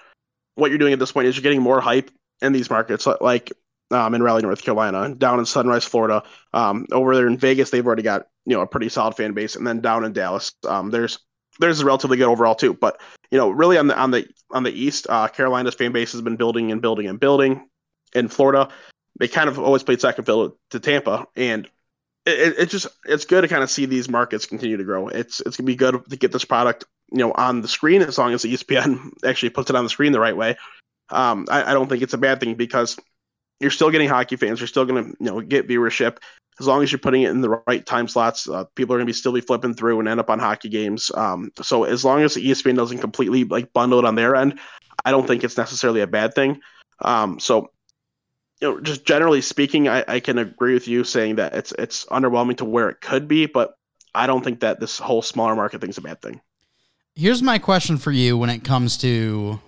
what 0.55 0.69
you're 0.69 0.77
doing 0.77 0.93
at 0.93 0.99
this 0.99 1.11
point 1.11 1.27
is 1.27 1.35
you're 1.35 1.43
getting 1.43 1.61
more 1.61 1.81
hype 1.81 2.11
in 2.41 2.51
these 2.51 2.69
markets. 2.69 3.07
Like 3.19 3.51
um, 3.91 4.13
in 4.13 4.23
Raleigh, 4.23 4.41
North 4.41 4.63
Carolina, 4.63 5.13
down 5.15 5.39
in 5.39 5.45
Sunrise, 5.45 5.85
Florida. 5.85 6.23
Um, 6.53 6.85
over 6.91 7.15
there 7.15 7.27
in 7.27 7.37
Vegas, 7.37 7.69
they've 7.69 7.85
already 7.85 8.03
got 8.03 8.27
you 8.45 8.55
know 8.55 8.61
a 8.61 8.67
pretty 8.67 8.89
solid 8.89 9.15
fan 9.15 9.33
base, 9.33 9.55
and 9.55 9.65
then 9.65 9.81
down 9.81 10.03
in 10.03 10.13
Dallas, 10.13 10.53
um, 10.67 10.89
there's 10.89 11.19
there's 11.59 11.81
a 11.81 11.85
relatively 11.85 12.17
good 12.17 12.27
overall 12.27 12.55
too. 12.55 12.73
But 12.73 13.01
you 13.31 13.37
know, 13.37 13.49
really 13.49 13.77
on 13.77 13.87
the 13.87 13.97
on 13.97 14.11
the 14.11 14.27
on 14.51 14.63
the 14.63 14.71
East, 14.71 15.07
uh, 15.09 15.27
Carolina's 15.27 15.75
fan 15.75 15.91
base 15.91 16.11
has 16.13 16.21
been 16.21 16.35
building 16.35 16.71
and 16.71 16.81
building 16.81 17.07
and 17.07 17.19
building. 17.19 17.67
In 18.13 18.27
Florida, 18.27 18.69
they 19.19 19.27
kind 19.27 19.49
of 19.49 19.59
always 19.59 19.83
played 19.83 20.01
second 20.01 20.23
fiddle 20.23 20.57
to 20.71 20.79
Tampa, 20.79 21.27
and 21.35 21.69
it, 22.25 22.55
it 22.57 22.69
just 22.69 22.87
it's 23.05 23.25
good 23.25 23.41
to 23.41 23.47
kind 23.47 23.63
of 23.63 23.69
see 23.69 23.85
these 23.85 24.09
markets 24.09 24.45
continue 24.45 24.77
to 24.77 24.83
grow. 24.83 25.07
It's 25.07 25.41
it's 25.41 25.57
gonna 25.57 25.67
be 25.67 25.75
good 25.75 26.01
to 26.09 26.17
get 26.17 26.31
this 26.31 26.45
product 26.45 26.85
you 27.11 27.19
know 27.19 27.31
on 27.31 27.61
the 27.61 27.67
screen 27.67 28.01
as 28.01 28.17
long 28.17 28.33
as 28.33 28.41
the 28.41 28.53
ESPN 28.53 29.11
actually 29.25 29.49
puts 29.49 29.69
it 29.69 29.75
on 29.75 29.83
the 29.83 29.89
screen 29.89 30.11
the 30.11 30.19
right 30.19 30.35
way. 30.35 30.57
Um, 31.09 31.45
I, 31.49 31.71
I 31.71 31.73
don't 31.73 31.87
think 31.87 32.03
it's 32.03 32.13
a 32.13 32.19
bad 32.19 32.39
thing 32.39 32.55
because 32.55 32.97
you're 33.59 33.71
still 33.71 33.91
getting 33.91 34.09
hockey 34.09 34.35
fans. 34.35 34.59
You're 34.59 34.67
still 34.67 34.85
going 34.85 35.03
to 35.03 35.09
you 35.19 35.25
know 35.25 35.41
get 35.41 35.67
viewership 35.67 36.17
as 36.59 36.67
long 36.67 36.83
as 36.83 36.91
you're 36.91 36.99
putting 36.99 37.23
it 37.23 37.31
in 37.31 37.41
the 37.41 37.61
right 37.67 37.85
time 37.85 38.07
slots. 38.07 38.47
Uh, 38.47 38.65
people 38.75 38.93
are 38.93 38.97
going 38.97 39.05
to 39.05 39.09
be 39.09 39.13
still 39.13 39.31
be 39.31 39.41
flipping 39.41 39.73
through 39.73 39.99
and 39.99 40.07
end 40.07 40.19
up 40.19 40.29
on 40.29 40.39
hockey 40.39 40.69
games. 40.69 41.11
Um, 41.13 41.51
so 41.61 41.83
as 41.83 42.03
long 42.03 42.21
as 42.21 42.35
ESPN 42.35 42.75
doesn't 42.75 42.99
completely 42.99 43.43
like 43.43 43.73
bundle 43.73 43.99
it 43.99 44.05
on 44.05 44.15
their 44.15 44.35
end, 44.35 44.59
I 45.05 45.11
don't 45.11 45.27
think 45.27 45.43
it's 45.43 45.57
necessarily 45.57 46.01
a 46.01 46.07
bad 46.07 46.33
thing. 46.33 46.61
Um, 47.01 47.39
so 47.39 47.71
you 48.61 48.67
know, 48.67 48.79
just 48.81 49.05
generally 49.05 49.41
speaking, 49.41 49.87
I, 49.87 50.03
I 50.07 50.19
can 50.19 50.37
agree 50.37 50.73
with 50.73 50.87
you 50.87 51.03
saying 51.03 51.35
that 51.35 51.53
it's 51.55 51.73
it's 51.77 52.05
underwhelming 52.05 52.57
to 52.57 52.65
where 52.65 52.89
it 52.89 52.99
could 53.01 53.27
be, 53.27 53.45
but 53.45 53.75
I 54.13 54.27
don't 54.27 54.43
think 54.43 54.61
that 54.61 54.79
this 54.79 54.99
whole 54.99 55.21
smaller 55.21 55.55
market 55.55 55.81
thing 55.81 55.89
is 55.89 55.97
a 55.97 56.01
bad 56.01 56.21
thing. 56.21 56.41
Here's 57.15 57.41
my 57.41 57.57
question 57.57 57.97
for 57.97 58.11
you 58.11 58.37
when 58.37 58.49
it 58.49 58.63
comes 58.63 58.97
to 58.97 59.59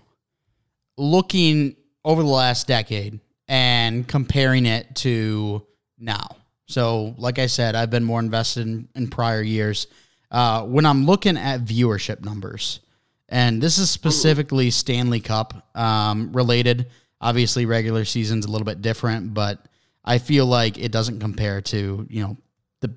looking 0.98 1.76
over 2.04 2.22
the 2.22 2.30
last 2.30 2.68
decade 2.68 3.20
and 3.52 4.08
comparing 4.08 4.66
it 4.66 4.96
to 4.96 5.62
now. 6.00 6.38
So, 6.68 7.14
like 7.18 7.38
I 7.38 7.48
said, 7.48 7.76
I've 7.76 7.90
been 7.90 8.06
more 8.06 8.22
invested 8.22 8.66
in, 8.66 8.88
in 8.96 9.10
prior 9.10 9.42
years. 9.42 9.88
Uh, 10.32 10.64
when 10.64 10.86
I'm 10.86 11.06
looking 11.06 11.36
at 11.36 11.66
viewership 11.66 12.24
numbers, 12.24 12.80
and 13.28 13.62
this 13.62 13.78
is 13.78 13.90
specifically 13.90 14.72
Stanley 14.72 15.20
Cup 15.20 15.68
um, 15.76 16.32
related. 16.32 16.88
Obviously, 17.20 17.66
regular 17.66 18.06
season's 18.06 18.46
a 18.46 18.50
little 18.50 18.66
bit 18.66 18.82
different, 18.82 19.34
but 19.34 19.66
I 20.06 20.18
feel 20.18 20.46
like 20.46 20.78
it 20.78 20.94
doesn't 20.94 21.20
compare 21.20 21.60
to 21.62 22.08
you 22.10 22.24
know 22.24 22.38
the 22.80 22.94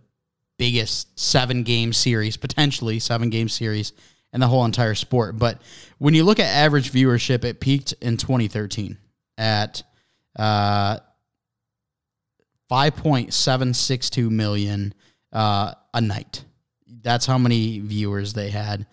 biggest 0.57 1.19
seven 1.19 1.65
game 1.65 1.93
series, 1.93 2.37
potentially 2.37 3.01
seven 3.01 3.29
game 3.29 3.49
series 3.49 3.93
in 4.33 4.39
the 4.39 4.47
whole 4.47 4.65
entire 4.65 4.95
sport. 4.95 5.37
But 5.37 5.61
when 5.99 6.15
you 6.15 6.23
look 6.23 6.39
at 6.39 6.47
average 6.47 6.93
viewership, 6.93 7.45
it 7.45 7.59
peaked 7.59 7.93
in 8.01 8.17
2013 8.17 8.99
at 9.37 9.83
uh, 10.37 10.99
5.762 12.71 14.31
million 14.31 14.95
uh, 15.33 15.75
a 15.93 16.01
night. 16.01 16.45
That's 17.03 17.27
how 17.27 17.39
many 17.39 17.81
viewers 17.81 18.33
they 18.33 18.51
had. 18.51 18.87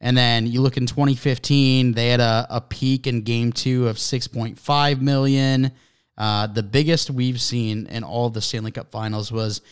And 0.00 0.16
then 0.16 0.46
you 0.46 0.60
look 0.60 0.76
in 0.76 0.86
2015, 0.86 1.92
they 1.92 2.08
had 2.08 2.20
a, 2.20 2.46
a 2.50 2.60
peak 2.60 3.06
in 3.06 3.22
game 3.22 3.52
two 3.52 3.88
of 3.88 3.96
6.5 3.96 5.00
million. 5.00 5.72
Uh, 6.18 6.46
the 6.46 6.62
biggest 6.62 7.10
we've 7.10 7.40
seen 7.40 7.86
in 7.86 8.04
all 8.04 8.30
the 8.30 8.40
Stanley 8.40 8.70
Cup 8.70 8.90
finals 8.90 9.32
was 9.32 9.62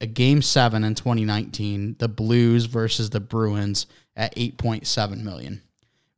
a 0.00 0.06
game 0.06 0.42
seven 0.42 0.84
in 0.84 0.94
2019, 0.94 1.96
the 1.98 2.08
Blues 2.08 2.66
versus 2.66 3.10
the 3.10 3.20
Bruins 3.20 3.86
at 4.16 4.34
8.7 4.36 5.22
million. 5.22 5.62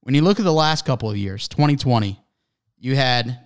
When 0.02 0.14
you 0.14 0.22
look 0.22 0.38
at 0.38 0.44
the 0.44 0.52
last 0.52 0.84
couple 0.84 1.10
of 1.10 1.16
years, 1.16 1.48
2020, 1.48 2.18
you 2.78 2.96
had, 2.96 3.38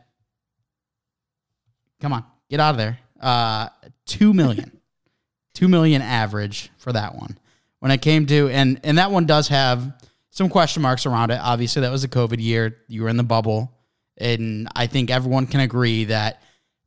come 2.05 2.13
on, 2.13 2.25
get 2.51 2.61
out 2.61 2.73
of 2.73 2.77
there, 2.77 2.99
uh, 3.19 3.71
2 4.05 4.35
million. 4.35 4.71
2 5.55 5.69
million 5.69 6.03
average 6.03 6.71
for 6.77 6.93
that 6.93 7.15
one. 7.15 7.39
When 7.79 7.91
it 7.91 8.03
came 8.03 8.27
to, 8.27 8.51
and, 8.51 8.79
and 8.85 8.99
that 8.99 9.11
one 9.11 9.25
does 9.25 9.49
have 9.49 9.95
some 10.29 10.51
question 10.51 10.83
marks 10.83 11.07
around 11.07 11.31
it. 11.31 11.41
Obviously, 11.41 11.81
that 11.81 11.91
was 11.91 12.05
a 12.05 12.09
COVID 12.09 12.43
year. 12.43 12.77
You 12.89 13.05
were 13.05 13.09
in 13.09 13.17
the 13.17 13.23
bubble. 13.23 13.73
And 14.19 14.69
I 14.77 14.87
think 14.87 15.11
everyone 15.11 15.47
can 15.47 15.61
agree 15.61 16.05
that 16.05 16.43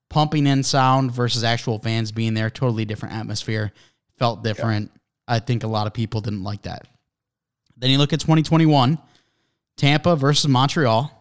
pumping 0.10 0.46
in 0.46 0.62
sound 0.62 1.12
versus 1.12 1.44
actual 1.44 1.80
fans 1.80 2.12
being 2.12 2.36
there, 2.36 2.52
totally 2.52 2.86
different 2.86 3.16
atmosphere, 3.16 3.74
felt 4.18 4.44
different. 4.44 4.92
Yeah. 4.94 5.36
I 5.36 5.40
think 5.40 5.64
a 5.64 5.68
lot 5.68 5.88
of 5.88 5.94
people 5.94 6.22
didn't 6.22 6.44
like 6.44 6.62
that. 6.64 6.88
Then 7.76 7.90
you 7.90 7.98
look 7.98 8.14
at 8.14 8.20
2021, 8.20 9.00
Tampa 9.78 10.16
versus 10.16 10.48
Montreal, 10.48 11.12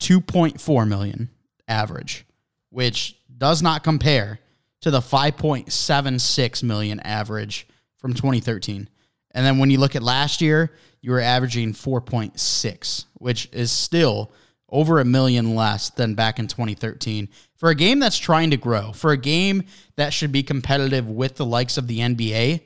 2.4 0.00 0.88
million 0.88 1.30
average, 1.66 2.26
which 2.70 3.16
does 3.36 3.62
not 3.62 3.84
compare 3.84 4.38
to 4.80 4.90
the 4.90 5.00
5.76 5.00 6.62
million 6.62 7.00
average 7.00 7.66
from 7.98 8.14
2013. 8.14 8.88
And 9.30 9.46
then 9.46 9.58
when 9.58 9.70
you 9.70 9.78
look 9.78 9.96
at 9.96 10.02
last 10.02 10.40
year, 10.40 10.72
you 11.00 11.10
were 11.10 11.20
averaging 11.20 11.72
4.6, 11.72 13.04
which 13.14 13.48
is 13.52 13.72
still 13.72 14.32
over 14.68 15.00
a 15.00 15.04
million 15.04 15.54
less 15.54 15.90
than 15.90 16.14
back 16.14 16.38
in 16.38 16.48
2013. 16.48 17.28
For 17.56 17.70
a 17.70 17.74
game 17.74 17.98
that's 17.98 18.18
trying 18.18 18.50
to 18.50 18.56
grow, 18.56 18.92
for 18.92 19.12
a 19.12 19.16
game 19.16 19.64
that 19.96 20.12
should 20.12 20.32
be 20.32 20.42
competitive 20.42 21.08
with 21.08 21.36
the 21.36 21.46
likes 21.46 21.78
of 21.78 21.86
the 21.86 22.00
NBA, 22.00 22.60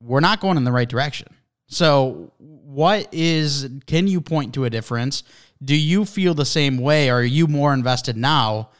we're 0.00 0.20
not 0.20 0.40
going 0.40 0.56
in 0.56 0.64
the 0.64 0.72
right 0.72 0.88
direction. 0.88 1.28
So, 1.66 2.32
what 2.38 3.08
is, 3.12 3.68
can 3.86 4.08
you 4.08 4.20
point 4.20 4.54
to 4.54 4.64
a 4.64 4.70
difference? 4.70 5.22
Do 5.62 5.76
you 5.76 6.04
feel 6.04 6.34
the 6.34 6.44
same 6.44 6.78
way? 6.78 7.08
Or 7.08 7.16
are 7.16 7.22
you 7.22 7.46
more 7.46 7.72
invested 7.72 8.16
now? 8.16 8.70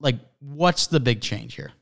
Like, 0.00 0.16
what's 0.40 0.86
the 0.86 1.00
big 1.00 1.20
change 1.20 1.54
here? 1.54 1.72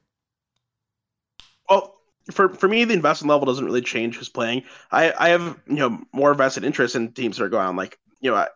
Well, 1.71 1.95
for 2.31 2.49
for 2.51 2.69
me, 2.69 2.85
the 2.85 2.95
investment 2.95 3.31
level 3.31 3.47
doesn't 3.47 3.65
really 3.65 3.81
change 3.81 4.17
who's 4.17 4.29
playing. 4.29 4.65
I 4.91 5.13
I 5.19 5.29
have 5.31 5.59
you 5.67 5.77
know 5.77 6.01
more 6.13 6.35
vested 6.35 6.65
interest 6.65 6.95
in 6.95 7.13
teams 7.13 7.37
that 7.37 7.45
are 7.45 7.49
going 7.49 7.67
on. 7.67 7.77
Like 7.77 7.99
you 8.21 8.31
know, 8.31 8.47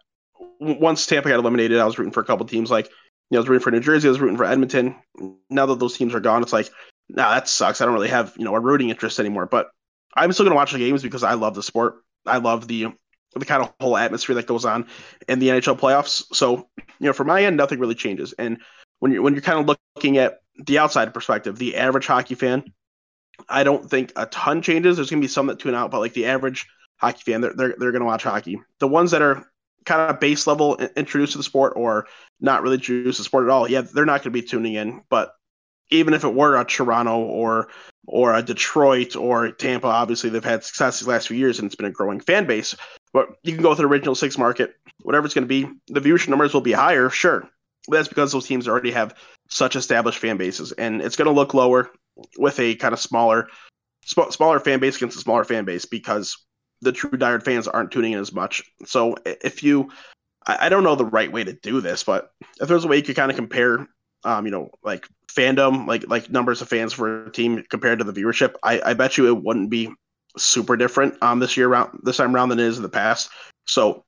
once 0.61 1.07
Tampa 1.07 1.29
got 1.29 1.39
eliminated, 1.39 1.79
I 1.79 1.85
was 1.85 1.99
rooting 1.99 2.13
for 2.13 2.21
a 2.21 2.25
couple 2.25 2.47
teams. 2.47 2.71
Like, 2.71 2.87
you 2.87 2.93
know, 3.33 3.39
I 3.39 3.41
was 3.41 3.49
rooting 3.49 3.63
for 3.63 3.71
New 3.71 3.81
Jersey, 3.81 4.09
I 4.09 4.11
was 4.11 4.21
rooting 4.21 4.37
for 4.37 4.45
Edmonton. 4.45 4.97
Now 5.51 5.67
that 5.67 5.79
those 5.79 5.97
teams 5.97 6.15
are 6.15 6.21
gone, 6.21 6.43
it's 6.43 6.53
like, 6.53 6.71
nah, 7.09 7.35
that 7.35 7.49
sucks. 7.49 7.81
I 7.81 7.85
don't 7.85 7.95
really 7.95 8.09
have 8.09 8.35
you 8.37 8.45
know 8.45 8.55
a 8.55 8.61
rooting 8.61 8.91
interest 8.91 9.21
anymore. 9.21 9.47
But 9.47 9.71
I'm 10.15 10.33
still 10.33 10.45
gonna 10.45 10.57
watch 10.57 10.73
the 10.73 10.79
games 10.79 11.03
because 11.03 11.23
I 11.23 11.35
love 11.35 11.55
the 11.55 11.63
sport. 11.63 12.03
I 12.27 12.39
love 12.39 12.69
the 12.69 12.89
the 13.35 13.45
kind 13.47 13.63
of 13.63 13.73
whole 13.81 13.97
atmosphere 13.97 14.35
that 14.37 14.47
goes 14.47 14.65
on 14.65 14.87
in 15.29 15.39
the 15.39 15.49
NHL 15.49 15.79
playoffs. 15.79 16.25
So, 16.35 16.69
you 16.99 17.07
know, 17.07 17.13
for 17.15 17.25
my 17.25 17.45
end, 17.45 17.57
nothing 17.57 17.79
really 17.79 17.95
changes. 17.95 18.35
And 18.35 18.59
when 19.03 19.11
you're 19.11 19.23
when 19.23 19.35
you're 19.35 19.43
kind 19.43 19.59
of 19.59 19.77
looking 19.97 20.19
at 20.19 20.43
the 20.65 20.79
outside 20.79 21.13
perspective, 21.13 21.59
the 21.59 21.77
average 21.77 22.07
hockey 22.07 22.37
fan, 22.37 22.63
I 23.49 23.65
don't 23.65 23.91
think 23.91 24.13
a 24.15 24.27
ton 24.27 24.63
changes. 24.63 24.95
There's 24.95 25.11
gonna 25.11 25.21
be 25.21 25.27
some 25.27 25.49
that 25.49 25.59
tune 25.59 25.75
out, 25.75 25.91
but 25.91 25.99
like 25.99 26.13
the 26.13 26.27
average 26.27 26.69
hockey 26.99 27.23
fan, 27.27 27.41
they're 27.41 27.53
they're, 27.53 27.75
they're 27.77 27.91
gonna 27.91 28.05
watch 28.05 28.23
hockey. 28.23 28.61
The 28.79 28.87
ones 28.87 29.11
that 29.11 29.21
are 29.21 29.45
kind 29.85 30.09
of 30.09 30.21
base 30.21 30.47
level 30.47 30.77
introduced 30.97 31.33
to 31.33 31.39
the 31.39 31.43
sport 31.43 31.73
or 31.75 32.07
not 32.41 32.63
really 32.63 32.77
introduced 32.77 33.17
to 33.17 33.23
the 33.23 33.25
sport 33.25 33.43
at 33.45 33.51
all, 33.51 33.69
yeah, 33.69 33.81
they're 33.81 34.07
not 34.07 34.23
going 34.23 34.33
to 34.33 34.41
be 34.41 34.43
tuning 34.43 34.75
in. 34.75 35.03
But 35.11 35.35
even 35.91 36.15
if 36.15 36.23
it 36.23 36.33
were 36.33 36.57
a 36.57 36.65
Toronto 36.65 37.19
or 37.19 37.71
or 38.07 38.33
a 38.33 38.41
Detroit 38.41 39.17
or 39.17 39.51
Tampa, 39.51 39.89
obviously 39.89 40.31
they've 40.31 40.45
had 40.45 40.63
success 40.63 41.01
these 41.01 41.09
last 41.09 41.27
few 41.27 41.37
years 41.37 41.59
and 41.59 41.67
it's 41.67 41.75
been 41.75 41.87
a 41.87 41.91
growing 41.91 42.21
fan 42.21 42.47
base. 42.47 42.77
But 43.13 43.31
you 43.43 43.53
can 43.53 43.65
go 43.65 43.71
with 43.71 43.79
the 43.79 43.87
original 43.87 44.15
six 44.15 44.39
market, 44.39 44.77
whatever 45.03 45.25
it's 45.25 45.35
going 45.35 45.49
to 45.49 45.49
be. 45.49 45.69
The 45.89 46.01
viewership 46.01 46.29
numbers 46.29 46.55
will 46.55 46.61
be 46.61 46.71
higher, 46.71 47.11
sure. 47.11 47.49
That's 47.89 48.09
because 48.09 48.33
those 48.33 48.47
teams 48.47 48.69
already 48.69 48.93
have 48.93 49.15
such 49.49 49.77
established 49.77 50.19
fan 50.19 50.37
bases, 50.37 50.73
and 50.73 51.03
it's 51.03 51.17
going 51.17 51.27
to 51.27 51.33
look 51.33 51.55
lower 51.55 51.91
with 52.39 52.59
a 52.61 52.75
kind 52.77 52.93
of 52.93 53.01
smaller, 53.01 53.49
smaller 54.05 54.61
fan 54.61 54.79
base 54.79 54.97
against 54.97 55.17
a 55.17 55.21
smaller 55.21 55.45
fan 55.45 55.65
base 55.65 55.85
because 55.85 56.37
the 56.81 56.93
true 56.93 57.11
diehard 57.11 57.45
fans 57.45 57.69
aren't 57.69 57.91
tuning 57.91 58.13
in 58.13 58.19
as 58.19 58.33
much. 58.33 58.63
So 58.85 59.17
if 59.25 59.63
you, 59.63 59.91
I, 60.47 60.67
I 60.67 60.69
don't 60.69 60.85
know 60.85 60.95
the 60.95 61.05
right 61.05 61.31
way 61.31 61.45
to 61.45 61.53
do 61.53 61.81
this, 61.81 62.05
but 62.05 62.31
if 62.61 62.69
there's 62.69 62.85
a 62.85 62.89
way 62.89 62.97
you 62.97 63.03
could 63.03 63.17
kind 63.17 63.31
of 63.31 63.37
compare, 63.37 63.87
um, 64.25 64.45
you 64.45 64.53
know, 64.53 64.71
like 64.83 65.07
fandom, 65.29 65.87
like 65.87 66.09
like 66.09 66.31
numbers 66.31 66.63
of 66.63 66.69
fans 66.69 66.93
for 66.93 67.27
a 67.27 67.33
team 67.33 67.65
compared 67.71 67.99
to 67.99 68.05
the 68.05 68.13
viewership, 68.13 68.55
I, 68.63 68.81
I 68.85 68.95
bet 68.95 69.17
you 69.17 69.27
it 69.27 69.43
wouldn't 69.43 69.71
be 69.71 69.91
super 70.39 70.79
different 70.79 71.15
um 71.23 71.41
this 71.41 71.59
year 71.59 71.69
around 71.69 72.01
this 72.05 72.17
time 72.17 72.35
around 72.35 72.49
than 72.49 72.59
it 72.59 72.67
is 72.67 72.79
in 72.79 72.83
the 72.83 72.89
past. 72.89 73.29
So 73.67 74.05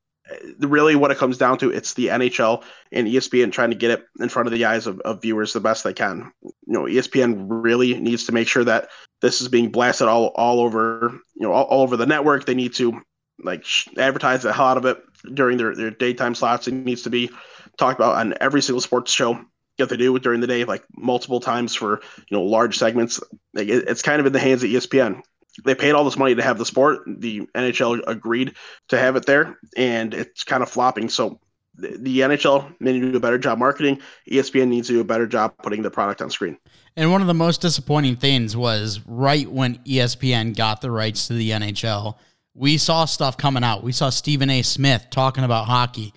really 0.59 0.95
what 0.95 1.11
it 1.11 1.17
comes 1.17 1.37
down 1.37 1.57
to 1.57 1.69
it's 1.69 1.93
the 1.93 2.07
nhl 2.07 2.63
and 2.91 3.07
espn 3.07 3.51
trying 3.51 3.69
to 3.69 3.75
get 3.75 3.91
it 3.91 4.05
in 4.19 4.29
front 4.29 4.47
of 4.47 4.53
the 4.53 4.65
eyes 4.65 4.87
of, 4.87 4.99
of, 5.01 5.21
viewers 5.21 5.53
the 5.53 5.59
best 5.59 5.83
they 5.83 5.93
can. 5.93 6.31
You 6.41 6.51
know 6.67 6.83
espn 6.83 7.45
really 7.47 7.99
needs 7.99 8.25
to 8.25 8.31
make 8.31 8.47
sure 8.47 8.63
that 8.63 8.89
this 9.21 9.41
is 9.41 9.47
being 9.47 9.69
blasted 9.71 10.07
all, 10.07 10.27
all 10.35 10.59
over 10.59 11.19
you 11.35 11.47
know 11.47 11.51
all, 11.51 11.65
all 11.65 11.83
over 11.83 11.97
the 11.97 12.05
network. 12.05 12.45
They 12.45 12.55
need 12.55 12.73
to 12.75 13.01
like 13.43 13.65
advertise 13.97 14.43
the 14.43 14.53
hell 14.53 14.65
out 14.65 14.77
of 14.77 14.85
it 14.85 14.97
during 15.33 15.57
their, 15.57 15.75
their 15.75 15.91
daytime 15.91 16.35
slots. 16.35 16.67
It 16.67 16.73
needs 16.73 17.03
to 17.03 17.09
be 17.09 17.29
talked 17.77 17.99
about 17.99 18.15
on 18.15 18.33
every 18.39 18.61
single 18.61 18.81
sports 18.81 19.11
show 19.11 19.39
that 19.77 19.89
they 19.89 19.97
do 19.97 20.17
during 20.19 20.39
the 20.39 20.47
day 20.47 20.63
like 20.63 20.83
multiple 20.95 21.39
times 21.39 21.75
for 21.75 22.01
you 22.29 22.37
know 22.37 22.43
large 22.43 22.77
segments. 22.77 23.19
Like 23.53 23.67
it, 23.67 23.87
it's 23.87 24.01
kind 24.01 24.19
of 24.19 24.25
in 24.25 24.33
the 24.33 24.39
hands 24.39 24.63
of 24.63 24.69
espn 24.69 25.21
they 25.63 25.75
paid 25.75 25.93
all 25.93 26.03
this 26.03 26.17
money 26.17 26.35
to 26.35 26.43
have 26.43 26.57
the 26.57 26.65
sport. 26.65 27.01
The 27.07 27.41
NHL 27.55 28.01
agreed 28.07 28.53
to 28.89 28.97
have 28.97 29.15
it 29.15 29.25
there, 29.25 29.57
and 29.77 30.13
it's 30.13 30.43
kind 30.43 30.61
of 30.61 30.69
flopping. 30.69 31.09
So 31.09 31.39
the, 31.75 31.97
the 31.97 32.19
NHL 32.19 32.75
needs 32.79 33.05
to 33.05 33.11
do 33.11 33.17
a 33.17 33.21
better 33.21 33.37
job 33.37 33.57
marketing. 33.57 34.01
ESPN 34.29 34.67
needs 34.67 34.87
to 34.87 34.93
do 34.93 35.01
a 35.01 35.05
better 35.05 35.27
job 35.27 35.53
putting 35.63 35.81
the 35.81 35.91
product 35.91 36.21
on 36.21 36.29
screen. 36.29 36.57
And 36.97 37.11
one 37.11 37.21
of 37.21 37.27
the 37.27 37.33
most 37.33 37.61
disappointing 37.61 38.15
things 38.17 38.55
was 38.55 39.01
right 39.05 39.49
when 39.49 39.75
ESPN 39.79 40.55
got 40.55 40.81
the 40.81 40.91
rights 40.91 41.27
to 41.27 41.33
the 41.33 41.51
NHL, 41.51 42.15
we 42.53 42.77
saw 42.77 43.05
stuff 43.05 43.37
coming 43.37 43.63
out. 43.63 43.83
We 43.83 43.91
saw 43.91 44.09
Stephen 44.09 44.49
A. 44.49 44.61
Smith 44.61 45.07
talking 45.09 45.43
about 45.43 45.65
hockey. 45.65 46.13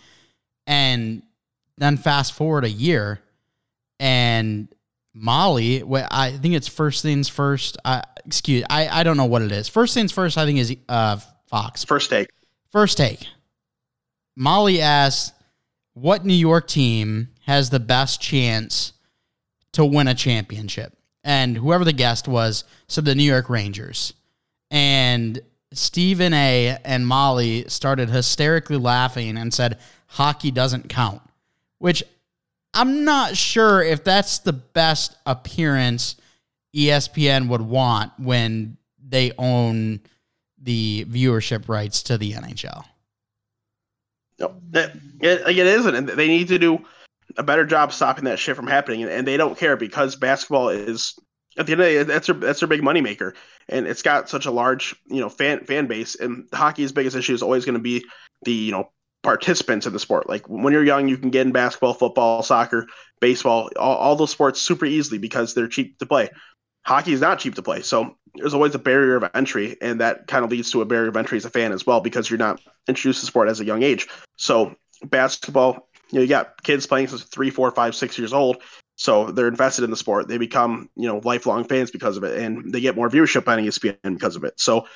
And 0.66 1.22
then 1.78 1.96
fast 1.96 2.34
forward 2.34 2.64
a 2.64 2.70
year, 2.70 3.20
and 3.98 4.68
Molly, 5.14 5.82
I 6.10 6.32
think 6.32 6.54
it's 6.54 6.68
first 6.68 7.02
things 7.02 7.28
first. 7.28 7.76
I, 7.84 8.04
excuse, 8.24 8.64
I, 8.70 8.88
I 8.88 9.02
don't 9.02 9.16
know 9.16 9.24
what 9.24 9.42
it 9.42 9.50
is. 9.50 9.68
First 9.68 9.94
things 9.94 10.12
first, 10.12 10.38
I 10.38 10.44
think 10.44 10.58
is 10.58 10.76
uh, 10.88 11.18
Fox. 11.46 11.84
First 11.84 12.10
take. 12.10 12.30
First 12.70 12.98
take. 12.98 13.26
Molly 14.36 14.80
asks, 14.80 15.32
"What 15.94 16.24
New 16.24 16.34
York 16.34 16.68
team 16.68 17.30
has 17.46 17.70
the 17.70 17.80
best 17.80 18.20
chance 18.20 18.92
to 19.72 19.84
win 19.84 20.06
a 20.06 20.14
championship?" 20.14 20.96
And 21.24 21.56
whoever 21.56 21.84
the 21.84 21.92
guest 21.92 22.28
was 22.28 22.64
said 22.86 23.04
the 23.04 23.14
New 23.14 23.24
York 23.24 23.50
Rangers. 23.50 24.12
And 24.70 25.40
Stephen 25.72 26.32
A. 26.32 26.78
and 26.84 27.06
Molly 27.06 27.64
started 27.68 28.08
hysterically 28.10 28.76
laughing 28.76 29.36
and 29.36 29.52
said, 29.52 29.78
"Hockey 30.06 30.50
doesn't 30.50 30.88
count," 30.88 31.22
which 31.78 32.04
I'm 32.78 33.04
not 33.04 33.36
sure 33.36 33.82
if 33.82 34.04
that's 34.04 34.38
the 34.38 34.52
best 34.52 35.16
appearance 35.26 36.14
ESPN 36.76 37.48
would 37.48 37.62
want 37.62 38.12
when 38.20 38.76
they 39.04 39.32
own 39.36 39.98
the 40.62 41.04
viewership 41.06 41.68
rights 41.68 42.04
to 42.04 42.16
the 42.16 42.34
NHL. 42.34 42.84
No, 44.38 44.54
it, 44.72 44.92
it, 45.20 45.66
isn't, 45.66 45.92
and 45.96 46.08
they 46.08 46.28
need 46.28 46.46
to 46.48 46.58
do 46.60 46.78
a 47.36 47.42
better 47.42 47.66
job 47.66 47.92
stopping 47.92 48.26
that 48.26 48.38
shit 48.38 48.54
from 48.54 48.68
happening. 48.68 49.02
And, 49.02 49.10
and 49.10 49.26
they 49.26 49.36
don't 49.36 49.58
care 49.58 49.76
because 49.76 50.14
basketball 50.14 50.68
is 50.68 51.18
at 51.56 51.66
the 51.66 51.72
end 51.72 51.80
of 51.80 51.86
the 51.88 51.92
day 51.94 52.02
that's 52.04 52.28
their 52.28 52.36
that's 52.36 52.60
their 52.60 52.68
big 52.68 52.82
moneymaker, 52.82 53.34
and 53.68 53.88
it's 53.88 54.02
got 54.02 54.28
such 54.28 54.46
a 54.46 54.52
large 54.52 54.94
you 55.08 55.20
know 55.20 55.28
fan 55.28 55.64
fan 55.64 55.88
base. 55.88 56.14
And 56.14 56.48
hockey's 56.52 56.92
biggest 56.92 57.16
issue 57.16 57.34
is 57.34 57.42
always 57.42 57.64
going 57.64 57.74
to 57.74 57.80
be 57.80 58.04
the 58.44 58.52
you 58.52 58.70
know 58.70 58.92
participants 59.28 59.84
in 59.86 59.92
the 59.92 59.98
sport. 59.98 60.26
Like 60.26 60.48
when 60.48 60.72
you're 60.72 60.82
young, 60.82 61.06
you 61.06 61.18
can 61.18 61.28
get 61.28 61.46
in 61.46 61.52
basketball, 61.52 61.92
football, 61.92 62.42
soccer, 62.42 62.86
baseball, 63.20 63.68
all, 63.78 63.96
all 63.96 64.16
those 64.16 64.30
sports 64.30 64.58
super 64.58 64.86
easily 64.86 65.18
because 65.18 65.52
they're 65.52 65.68
cheap 65.68 65.98
to 65.98 66.06
play. 66.06 66.30
Hockey 66.86 67.12
is 67.12 67.20
not 67.20 67.38
cheap 67.38 67.54
to 67.56 67.62
play. 67.62 67.82
So 67.82 68.16
there's 68.36 68.54
always 68.54 68.74
a 68.74 68.78
barrier 68.78 69.16
of 69.16 69.30
entry, 69.34 69.76
and 69.82 70.00
that 70.00 70.28
kind 70.28 70.46
of 70.46 70.50
leads 70.50 70.70
to 70.70 70.80
a 70.80 70.86
barrier 70.86 71.10
of 71.10 71.16
entry 71.18 71.36
as 71.36 71.44
a 71.44 71.50
fan 71.50 71.72
as 71.72 71.84
well 71.84 72.00
because 72.00 72.30
you're 72.30 72.38
not 72.38 72.58
introduced 72.88 73.20
to 73.20 73.26
sport 73.26 73.50
as 73.50 73.60
a 73.60 73.66
young 73.66 73.82
age. 73.82 74.08
So 74.36 74.74
basketball, 75.04 75.90
you 76.10 76.20
know, 76.20 76.22
you 76.22 76.28
got 76.28 76.62
kids 76.62 76.86
playing 76.86 77.08
since 77.08 77.24
three, 77.24 77.50
four, 77.50 77.70
five, 77.72 77.94
six 77.94 78.16
years 78.16 78.32
old. 78.32 78.62
So 78.96 79.26
they're 79.26 79.48
invested 79.48 79.84
in 79.84 79.90
the 79.90 79.96
sport. 79.98 80.26
They 80.26 80.38
become, 80.38 80.88
you 80.96 81.06
know, 81.06 81.20
lifelong 81.22 81.64
fans 81.64 81.90
because 81.90 82.16
of 82.16 82.24
it, 82.24 82.38
and 82.38 82.72
they 82.72 82.80
get 82.80 82.96
more 82.96 83.10
viewership 83.10 83.46
on 83.46 83.58
ESPN 83.58 83.98
because 84.02 84.36
of 84.36 84.44
it. 84.44 84.58
So 84.58 84.86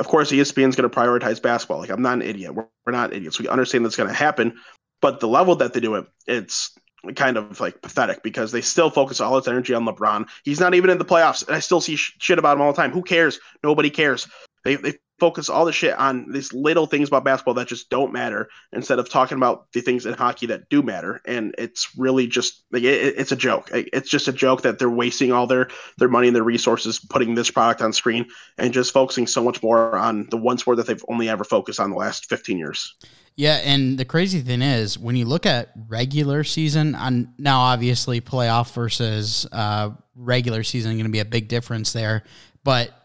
of 0.00 0.08
course, 0.08 0.32
ESPN 0.32 0.68
is 0.68 0.76
going 0.76 0.88
to 0.88 0.96
prioritize 0.96 1.40
basketball. 1.40 1.78
Like 1.78 1.90
I'm 1.90 2.02
not 2.02 2.14
an 2.14 2.22
idiot. 2.22 2.54
We're, 2.54 2.66
we're 2.84 2.92
not 2.92 3.12
idiots. 3.12 3.38
We 3.38 3.48
understand 3.48 3.84
that's 3.84 3.96
going 3.96 4.08
to 4.08 4.14
happen, 4.14 4.56
but 5.00 5.20
the 5.20 5.28
level 5.28 5.56
that 5.56 5.72
they 5.72 5.80
do 5.80 5.94
it, 5.94 6.06
it's 6.26 6.76
kind 7.16 7.36
of 7.36 7.60
like 7.60 7.82
pathetic 7.82 8.22
because 8.22 8.50
they 8.50 8.60
still 8.60 8.90
focus 8.90 9.20
all 9.20 9.36
its 9.36 9.48
energy 9.48 9.74
on 9.74 9.84
LeBron. 9.84 10.26
He's 10.44 10.60
not 10.60 10.74
even 10.74 10.90
in 10.90 10.98
the 10.98 11.04
playoffs, 11.04 11.46
and 11.46 11.54
I 11.54 11.60
still 11.60 11.80
see 11.80 11.96
sh- 11.96 12.16
shit 12.18 12.38
about 12.38 12.56
him 12.56 12.62
all 12.62 12.72
the 12.72 12.76
time. 12.80 12.90
Who 12.90 13.02
cares? 13.02 13.38
Nobody 13.62 13.90
cares. 13.90 14.26
They 14.64 14.76
they 14.76 14.94
focus 15.18 15.48
all 15.48 15.64
the 15.64 15.72
shit 15.72 15.96
on 15.98 16.30
these 16.30 16.52
little 16.52 16.86
things 16.86 17.08
about 17.08 17.24
basketball 17.24 17.54
that 17.54 17.68
just 17.68 17.88
don't 17.88 18.12
matter 18.12 18.48
instead 18.72 18.98
of 18.98 19.08
talking 19.08 19.36
about 19.36 19.70
the 19.72 19.80
things 19.80 20.06
in 20.06 20.14
hockey 20.14 20.46
that 20.46 20.68
do 20.68 20.82
matter. 20.82 21.20
And 21.24 21.54
it's 21.56 21.96
really 21.96 22.26
just 22.26 22.64
like 22.72 22.82
it, 22.82 23.14
it's 23.16 23.32
a 23.32 23.36
joke. 23.36 23.70
It's 23.72 24.10
just 24.10 24.28
a 24.28 24.32
joke 24.32 24.62
that 24.62 24.78
they're 24.78 24.90
wasting 24.90 25.32
all 25.32 25.46
their 25.46 25.68
their 25.98 26.08
money 26.08 26.28
and 26.28 26.36
their 26.36 26.42
resources 26.42 26.98
putting 26.98 27.34
this 27.34 27.50
product 27.50 27.80
on 27.80 27.92
screen 27.92 28.26
and 28.58 28.72
just 28.72 28.92
focusing 28.92 29.26
so 29.26 29.42
much 29.42 29.62
more 29.62 29.96
on 29.96 30.26
the 30.30 30.36
one 30.36 30.58
sport 30.58 30.78
that 30.78 30.86
they've 30.86 31.04
only 31.08 31.28
ever 31.28 31.44
focused 31.44 31.80
on 31.80 31.90
the 31.90 31.96
last 31.96 32.26
15 32.28 32.58
years. 32.58 32.94
Yeah, 33.36 33.60
and 33.64 33.98
the 33.98 34.04
crazy 34.04 34.40
thing 34.40 34.62
is 34.62 34.96
when 34.96 35.16
you 35.16 35.24
look 35.24 35.44
at 35.44 35.72
regular 35.88 36.44
season, 36.44 36.94
on 36.94 37.34
now 37.36 37.60
obviously 37.60 38.20
playoff 38.20 38.72
versus 38.72 39.46
uh, 39.50 39.90
regular 40.14 40.62
season 40.62 40.92
going 40.92 41.04
to 41.04 41.10
be 41.10 41.18
a 41.18 41.24
big 41.24 41.48
difference 41.48 41.92
there, 41.92 42.22
but 42.62 43.03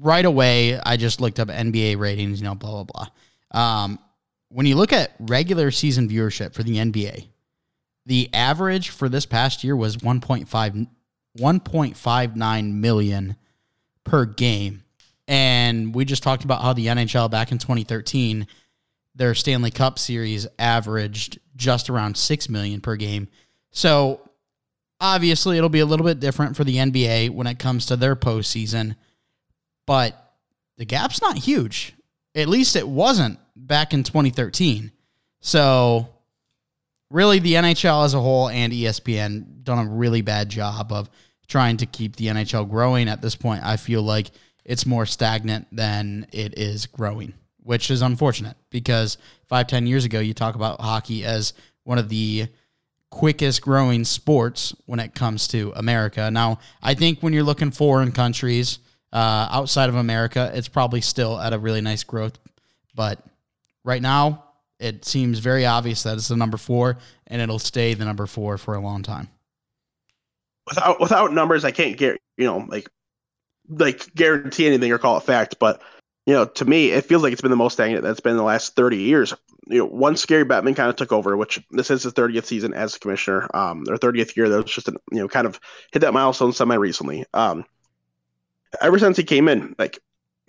right 0.00 0.24
away 0.24 0.78
I 0.78 0.96
just 0.96 1.20
looked 1.20 1.40
up 1.40 1.48
NBA 1.48 1.98
ratings, 1.98 2.40
you 2.40 2.46
know, 2.46 2.54
blah 2.54 2.84
blah 2.84 3.08
blah. 3.52 3.60
Um, 3.60 3.98
when 4.48 4.66
you 4.66 4.76
look 4.76 4.92
at 4.92 5.14
regular 5.18 5.70
season 5.70 6.08
viewership 6.08 6.54
for 6.54 6.62
the 6.62 6.76
NBA, 6.76 7.28
the 8.06 8.30
average 8.32 8.90
for 8.90 9.08
this 9.08 9.26
past 9.26 9.64
year 9.64 9.76
was 9.76 9.96
1.5 9.98 10.86
1.59 11.38 12.72
million 12.72 13.36
per 14.04 14.24
game. 14.24 14.82
And 15.28 15.94
we 15.94 16.04
just 16.04 16.22
talked 16.22 16.44
about 16.44 16.62
how 16.62 16.72
the 16.72 16.86
NHL 16.86 17.30
back 17.30 17.52
in 17.52 17.58
2013 17.58 18.46
their 19.16 19.34
Stanley 19.34 19.70
Cup 19.70 19.98
series 19.98 20.46
averaged 20.58 21.38
just 21.56 21.88
around 21.88 22.16
6 22.16 22.48
million 22.48 22.80
per 22.80 22.96
game. 22.96 23.28
So 23.70 24.20
obviously 25.00 25.56
it'll 25.56 25.70
be 25.70 25.80
a 25.80 25.86
little 25.86 26.06
bit 26.06 26.20
different 26.20 26.56
for 26.56 26.64
the 26.64 26.76
NBA 26.76 27.30
when 27.30 27.46
it 27.46 27.58
comes 27.58 27.86
to 27.86 27.96
their 27.96 28.14
postseason, 28.14 28.94
but 29.86 30.34
the 30.76 30.84
gap's 30.84 31.22
not 31.22 31.38
huge. 31.38 31.94
At 32.34 32.48
least 32.48 32.76
it 32.76 32.86
wasn't 32.86 33.38
back 33.54 33.94
in 33.94 34.02
2013. 34.02 34.92
So 35.40 36.08
really 37.10 37.38
the 37.38 37.54
NHL 37.54 38.04
as 38.04 38.14
a 38.14 38.20
whole 38.20 38.48
and 38.48 38.72
ESPN 38.72 39.62
done 39.62 39.86
a 39.86 39.90
really 39.90 40.22
bad 40.22 40.48
job 40.48 40.92
of 40.92 41.08
trying 41.48 41.78
to 41.78 41.86
keep 41.86 42.16
the 42.16 42.26
NHL 42.26 42.68
growing 42.68 43.08
at 43.08 43.22
this 43.22 43.36
point. 43.36 43.64
I 43.64 43.76
feel 43.76 44.02
like 44.02 44.30
it's 44.64 44.84
more 44.84 45.06
stagnant 45.06 45.68
than 45.72 46.26
it 46.32 46.58
is 46.58 46.86
growing 46.86 47.32
which 47.66 47.90
is 47.90 48.00
unfortunate 48.00 48.56
because 48.70 49.18
five, 49.48 49.66
ten 49.66 49.88
years 49.88 50.04
ago, 50.04 50.20
you 50.20 50.32
talk 50.32 50.54
about 50.54 50.80
hockey 50.80 51.24
as 51.24 51.52
one 51.82 51.98
of 51.98 52.08
the 52.08 52.46
quickest 53.10 53.60
growing 53.60 54.04
sports 54.04 54.72
when 54.86 55.00
it 55.00 55.16
comes 55.16 55.48
to 55.48 55.72
America. 55.74 56.30
Now, 56.30 56.60
I 56.80 56.94
think 56.94 57.20
when 57.20 57.32
you're 57.32 57.42
looking 57.42 57.72
foreign 57.72 58.12
countries 58.12 58.78
uh, 59.16 59.48
outside 59.50 59.88
of 59.88 59.94
America, 59.94 60.52
it's 60.54 60.68
probably 60.68 61.00
still 61.00 61.40
at 61.40 61.54
a 61.54 61.58
really 61.58 61.80
nice 61.80 62.04
growth. 62.04 62.38
But 62.94 63.18
right 63.82 64.02
now, 64.02 64.44
it 64.78 65.06
seems 65.06 65.38
very 65.38 65.64
obvious 65.64 66.02
that 66.02 66.18
it's 66.18 66.28
the 66.28 66.36
number 66.36 66.58
four, 66.58 66.98
and 67.26 67.40
it'll 67.40 67.58
stay 67.58 67.94
the 67.94 68.04
number 68.04 68.26
four 68.26 68.58
for 68.58 68.74
a 68.74 68.80
long 68.80 69.02
time. 69.02 69.30
Without 70.68 71.00
without 71.00 71.32
numbers, 71.32 71.64
I 71.64 71.70
can't 71.70 71.96
get 71.96 72.18
you 72.36 72.44
know 72.44 72.66
like 72.68 72.90
like 73.70 74.14
guarantee 74.14 74.66
anything 74.66 74.92
or 74.92 74.98
call 74.98 75.16
it 75.16 75.22
fact, 75.22 75.56
but 75.58 75.80
you 76.26 76.34
know, 76.34 76.44
to 76.44 76.64
me, 76.66 76.90
it 76.90 77.06
feels 77.06 77.22
like 77.22 77.32
it's 77.32 77.40
been 77.40 77.50
the 77.50 77.56
most 77.56 77.74
stagnant 77.74 78.02
that's 78.02 78.20
been 78.20 78.32
in 78.32 78.36
the 78.36 78.42
last 78.42 78.74
30 78.74 78.98
years. 78.98 79.32
You 79.68 79.78
know, 79.78 79.86
once 79.86 80.26
Gary 80.26 80.44
Bettman 80.44 80.76
kind 80.76 80.90
of 80.90 80.96
took 80.96 81.12
over, 81.12 81.36
which 81.36 81.64
this 81.70 81.90
is 81.90 82.02
his 82.02 82.12
30th 82.12 82.44
season 82.44 82.74
as 82.74 82.98
commissioner, 82.98 83.48
um, 83.54 83.84
their 83.84 83.96
30th 83.96 84.36
year, 84.36 84.48
that 84.48 84.62
was 84.62 84.72
just, 84.72 84.88
a, 84.88 84.92
you 85.12 85.20
know, 85.20 85.28
kind 85.28 85.46
of 85.46 85.60
hit 85.92 86.00
that 86.00 86.12
milestone 86.12 86.52
semi 86.52 86.74
recently. 86.74 87.24
Um, 87.32 87.64
ever 88.80 88.98
since 88.98 89.16
he 89.16 89.24
came 89.24 89.48
in, 89.48 89.74
like 89.78 89.98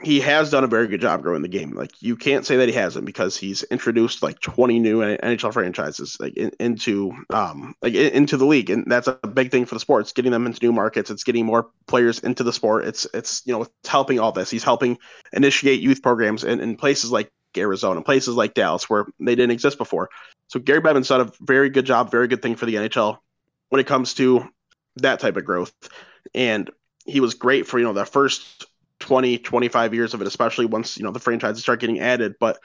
he 0.03 0.19
has 0.19 0.51
done 0.51 0.63
a 0.63 0.67
very 0.67 0.87
good 0.87 1.01
job 1.01 1.23
growing 1.23 1.41
the 1.41 1.47
game. 1.47 1.71
Like 1.71 1.91
you 2.01 2.15
can't 2.15 2.45
say 2.45 2.57
that 2.57 2.69
he 2.69 2.75
hasn't 2.75 3.05
because 3.05 3.35
he's 3.35 3.63
introduced 3.63 4.21
like 4.21 4.39
20 4.39 4.79
new 4.79 4.99
NHL 4.99 5.51
franchises 5.51 6.17
like 6.19 6.37
in, 6.37 6.51
into 6.59 7.13
um 7.31 7.73
like 7.81 7.95
in, 7.95 8.13
into 8.13 8.37
the 8.37 8.45
league, 8.45 8.69
and 8.69 8.85
that's 8.87 9.07
a 9.07 9.15
big 9.27 9.49
thing 9.49 9.65
for 9.65 9.75
the 9.75 9.79
sport. 9.79 10.01
It's 10.01 10.13
getting 10.13 10.31
them 10.31 10.45
into 10.45 10.63
new 10.63 10.71
markets. 10.71 11.09
It's 11.09 11.23
getting 11.23 11.45
more 11.45 11.69
players 11.87 12.19
into 12.19 12.43
the 12.43 12.53
sport. 12.53 12.85
It's 12.85 13.07
it's 13.13 13.41
you 13.45 13.53
know 13.53 13.63
it's 13.63 13.89
helping 13.89 14.19
all 14.19 14.31
this. 14.31 14.51
He's 14.51 14.63
helping 14.63 14.99
initiate 15.33 15.81
youth 15.81 16.03
programs 16.03 16.43
in, 16.43 16.59
in 16.59 16.75
places 16.75 17.11
like 17.11 17.31
Arizona, 17.57 18.01
places 18.03 18.35
like 18.35 18.53
Dallas 18.53 18.87
where 18.87 19.07
they 19.19 19.33
didn't 19.33 19.51
exist 19.51 19.79
before. 19.79 20.09
So 20.47 20.59
Gary 20.59 20.81
Bettman's 20.81 21.07
done 21.07 21.21
a 21.21 21.31
very 21.41 21.69
good 21.69 21.85
job, 21.85 22.11
very 22.11 22.27
good 22.27 22.43
thing 22.43 22.55
for 22.55 22.67
the 22.67 22.75
NHL 22.75 23.17
when 23.69 23.79
it 23.79 23.87
comes 23.87 24.13
to 24.15 24.47
that 24.97 25.19
type 25.19 25.37
of 25.37 25.45
growth, 25.45 25.73
and 26.35 26.69
he 27.07 27.19
was 27.19 27.33
great 27.33 27.65
for 27.67 27.79
you 27.79 27.85
know 27.85 27.93
the 27.93 28.05
first 28.05 28.67
20, 28.99 29.37
25 29.39 29.93
years 29.93 30.13
of 30.13 30.21
it, 30.21 30.27
especially 30.27 30.65
once, 30.65 30.97
you 30.97 31.03
know, 31.03 31.11
the 31.11 31.19
franchises 31.19 31.61
start 31.61 31.79
getting 31.79 31.99
added. 31.99 32.35
But 32.39 32.59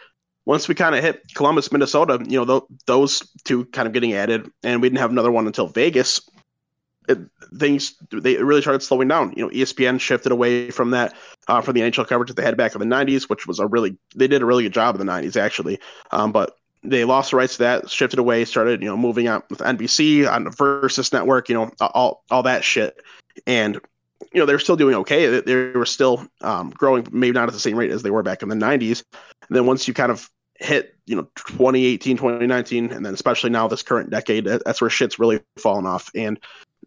once 0.44 0.68
we 0.68 0.74
kind 0.74 0.94
of 0.94 1.02
hit 1.02 1.22
Columbus, 1.34 1.70
Minnesota, 1.70 2.24
you 2.26 2.38
know, 2.38 2.44
th- 2.44 2.80
those 2.86 3.20
two 3.44 3.66
kind 3.66 3.86
of 3.86 3.92
getting 3.94 4.14
added, 4.14 4.50
and 4.62 4.80
we 4.80 4.88
didn't 4.88 5.00
have 5.00 5.10
another 5.10 5.30
one 5.30 5.46
until 5.46 5.68
Vegas. 5.68 6.20
It, 7.08 7.18
things 7.58 7.96
they 8.12 8.36
really 8.36 8.60
started 8.60 8.80
slowing 8.80 9.08
down. 9.08 9.34
You 9.36 9.44
know, 9.44 9.50
ESPN 9.50 10.00
shifted 10.00 10.30
away 10.30 10.70
from 10.70 10.90
that 10.90 11.14
uh, 11.48 11.60
from 11.60 11.74
the 11.74 11.80
NHL 11.80 12.06
coverage 12.06 12.28
that 12.28 12.36
they 12.36 12.44
had 12.44 12.56
back 12.56 12.74
in 12.74 12.80
the 12.80 12.86
'90s, 12.86 13.28
which 13.28 13.44
was 13.46 13.58
a 13.58 13.66
really 13.66 13.96
they 14.14 14.28
did 14.28 14.40
a 14.40 14.46
really 14.46 14.62
good 14.62 14.72
job 14.72 14.94
in 14.94 15.04
the 15.04 15.12
'90s 15.12 15.36
actually. 15.36 15.80
Um, 16.12 16.30
but 16.30 16.56
they 16.84 17.04
lost 17.04 17.32
the 17.32 17.36
rights 17.36 17.54
to 17.54 17.58
that, 17.60 17.90
shifted 17.90 18.20
away, 18.20 18.44
started 18.44 18.82
you 18.82 18.88
know 18.88 18.96
moving 18.96 19.26
out 19.26 19.50
with 19.50 19.58
NBC 19.58 20.30
on 20.30 20.44
the 20.44 20.50
Versus 20.50 21.12
Network, 21.12 21.48
you 21.48 21.56
know, 21.56 21.72
all 21.80 22.22
all 22.30 22.44
that 22.44 22.62
shit, 22.62 23.00
and 23.48 23.80
you 24.34 24.40
know, 24.40 24.46
they're 24.46 24.58
still 24.58 24.76
doing 24.76 24.94
okay. 24.96 25.40
They 25.40 25.54
were 25.72 25.86
still 25.86 26.26
um, 26.40 26.70
growing, 26.70 27.06
maybe 27.10 27.32
not 27.32 27.48
at 27.48 27.54
the 27.54 27.60
same 27.60 27.76
rate 27.76 27.90
as 27.90 28.02
they 28.02 28.10
were 28.10 28.22
back 28.22 28.42
in 28.42 28.48
the 28.48 28.54
90s. 28.54 29.02
And 29.48 29.56
then 29.56 29.66
once 29.66 29.86
you 29.86 29.94
kind 29.94 30.10
of 30.10 30.28
hit, 30.58 30.96
you 31.06 31.16
know, 31.16 31.28
2018, 31.36 32.16
2019, 32.16 32.92
and 32.92 33.04
then 33.04 33.14
especially 33.14 33.50
now 33.50 33.68
this 33.68 33.82
current 33.82 34.10
decade, 34.10 34.44
that's 34.44 34.80
where 34.80 34.90
shit's 34.90 35.18
really 35.18 35.40
fallen 35.58 35.86
off. 35.86 36.10
And 36.14 36.38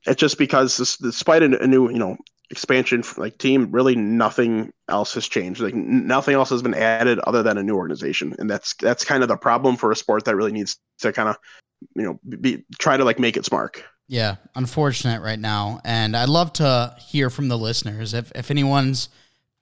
it's 0.05 0.19
just 0.19 0.38
because 0.38 0.77
this, 0.77 0.97
despite 0.97 1.43
a, 1.43 1.62
a 1.62 1.67
new, 1.67 1.89
you 1.89 1.99
know, 1.99 2.17
expansion 2.49 3.03
like 3.17 3.38
team, 3.38 3.71
really 3.71 3.95
nothing 3.95 4.71
else 4.88 5.13
has 5.15 5.27
changed. 5.27 5.62
Like 5.62 5.75
nothing 5.75 6.36
else 6.36 6.49
has 6.49 6.62
been 6.62 6.73
added 6.73 7.19
other 7.19 7.43
than 7.43 7.58
a 7.58 7.63
new 7.63 7.75
organization, 7.75 8.36
and 8.39 8.49
that's 8.49 8.75
that's 8.75 9.05
kind 9.05 9.23
of 9.23 9.29
the 9.29 9.38
problem 9.38 9.77
for 9.77 9.91
a 9.91 9.95
sport 9.95 10.25
that 10.25 10.36
really 10.36 10.51
needs 10.51 10.77
to 10.99 11.12
kind 11.12 11.29
of, 11.29 11.38
you 11.95 12.03
know, 12.03 12.19
be 12.27 12.63
try 12.77 12.97
to 12.97 13.03
like 13.03 13.19
make 13.19 13.38
its 13.38 13.51
mark. 13.51 13.84
Yeah, 14.07 14.35
unfortunate 14.53 15.21
right 15.21 15.39
now. 15.39 15.81
And 15.83 16.15
I'd 16.15 16.29
love 16.29 16.53
to 16.53 16.95
hear 16.99 17.29
from 17.29 17.47
the 17.47 17.57
listeners. 17.57 18.13
If, 18.13 18.31
if 18.35 18.51
anyone's 18.51 19.09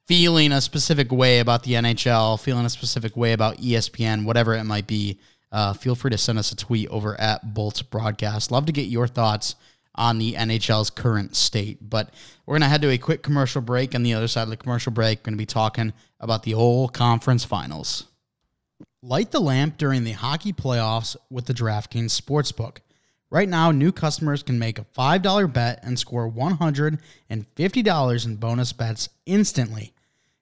feeling 0.06 0.52
a 0.52 0.60
specific 0.60 1.10
way 1.10 1.40
about 1.40 1.62
the 1.62 1.72
NHL, 1.72 2.38
feeling 2.38 2.66
a 2.66 2.70
specific 2.70 3.16
way 3.16 3.32
about 3.32 3.58
ESPN, 3.58 4.24
whatever 4.24 4.54
it 4.54 4.64
might 4.64 4.86
be, 4.86 5.18
uh, 5.50 5.72
feel 5.72 5.94
free 5.94 6.10
to 6.10 6.18
send 6.18 6.38
us 6.38 6.52
a 6.52 6.56
tweet 6.56 6.88
over 6.88 7.18
at 7.18 7.54
Bolts 7.54 7.80
Broadcast. 7.80 8.50
Love 8.50 8.66
to 8.66 8.72
get 8.72 8.86
your 8.86 9.06
thoughts 9.06 9.54
on 9.94 10.18
the 10.18 10.34
NHL's 10.34 10.90
current 10.90 11.36
state. 11.36 11.78
But 11.88 12.12
we're 12.44 12.54
going 12.54 12.62
to 12.62 12.68
head 12.68 12.82
to 12.82 12.90
a 12.90 12.98
quick 12.98 13.22
commercial 13.22 13.62
break. 13.62 13.94
On 13.94 14.02
the 14.02 14.14
other 14.14 14.28
side 14.28 14.42
of 14.42 14.50
the 14.50 14.56
commercial 14.56 14.92
break, 14.92 15.20
we're 15.20 15.24
going 15.24 15.34
to 15.34 15.38
be 15.38 15.46
talking 15.46 15.92
about 16.20 16.42
the 16.42 16.52
whole 16.52 16.88
conference 16.88 17.44
finals. 17.44 18.04
Light 19.02 19.30
the 19.30 19.40
lamp 19.40 19.78
during 19.78 20.04
the 20.04 20.12
hockey 20.12 20.52
playoffs 20.52 21.16
with 21.30 21.46
the 21.46 21.54
DraftKings 21.54 22.20
Sportsbook. 22.20 22.78
Right 23.34 23.48
now, 23.48 23.72
new 23.72 23.90
customers 23.90 24.44
can 24.44 24.60
make 24.60 24.78
a 24.78 24.86
$5 24.96 25.52
bet 25.52 25.80
and 25.82 25.98
score 25.98 26.30
$150 26.30 28.26
in 28.26 28.36
bonus 28.36 28.72
bets 28.72 29.08
instantly. 29.26 29.92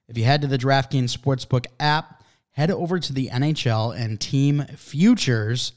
If 0.07 0.15
you 0.15 0.25
head 0.25 0.41
to 0.41 0.47
the 0.47 0.59
DraftKings 0.59 1.17
Sportsbook 1.17 1.65
app, 1.79 2.21
head 2.51 2.69
over 2.69 2.99
to 2.99 3.11
the 3.11 3.29
NHL 3.29 3.99
and 3.99 4.21
team 4.21 4.63
futures. 4.77 5.71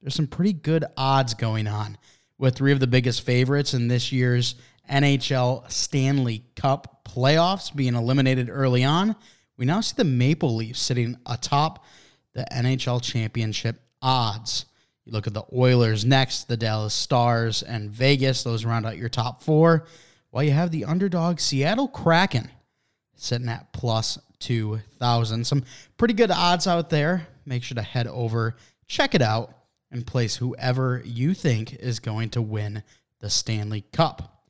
There's 0.00 0.14
some 0.14 0.28
pretty 0.28 0.52
good 0.52 0.84
odds 0.96 1.34
going 1.34 1.66
on 1.66 1.98
with 2.38 2.54
three 2.54 2.70
of 2.70 2.78
the 2.78 2.86
biggest 2.86 3.22
favorites 3.22 3.74
in 3.74 3.88
this 3.88 4.12
year's 4.12 4.54
NHL 4.88 5.68
Stanley 5.72 6.44
Cup 6.54 7.04
playoffs 7.04 7.74
being 7.74 7.96
eliminated 7.96 8.48
early 8.48 8.84
on. 8.84 9.16
We 9.56 9.64
now 9.64 9.80
see 9.80 9.94
the 9.96 10.04
Maple 10.04 10.54
Leafs 10.54 10.80
sitting 10.80 11.16
atop 11.26 11.84
the 12.32 12.46
NHL 12.52 13.02
championship 13.02 13.82
odds. 14.00 14.66
You 15.10 15.16
look 15.16 15.26
at 15.26 15.34
the 15.34 15.42
Oilers 15.52 16.04
next, 16.04 16.44
the 16.44 16.56
Dallas 16.56 16.94
Stars, 16.94 17.64
and 17.64 17.90
Vegas. 17.90 18.44
Those 18.44 18.64
round 18.64 18.86
out 18.86 18.96
your 18.96 19.08
top 19.08 19.42
four. 19.42 19.86
While 20.30 20.44
you 20.44 20.52
have 20.52 20.70
the 20.70 20.84
underdog 20.84 21.40
Seattle 21.40 21.88
Kraken 21.88 22.48
sitting 23.16 23.48
at 23.48 23.72
plus 23.72 24.20
2,000. 24.38 25.44
Some 25.44 25.64
pretty 25.96 26.14
good 26.14 26.30
odds 26.30 26.68
out 26.68 26.90
there. 26.90 27.26
Make 27.44 27.64
sure 27.64 27.74
to 27.74 27.82
head 27.82 28.06
over, 28.06 28.54
check 28.86 29.16
it 29.16 29.20
out, 29.20 29.52
and 29.90 30.06
place 30.06 30.36
whoever 30.36 31.02
you 31.04 31.34
think 31.34 31.74
is 31.74 31.98
going 31.98 32.30
to 32.30 32.40
win 32.42 32.84
the 33.18 33.30
Stanley 33.30 33.82
Cup. 33.92 34.44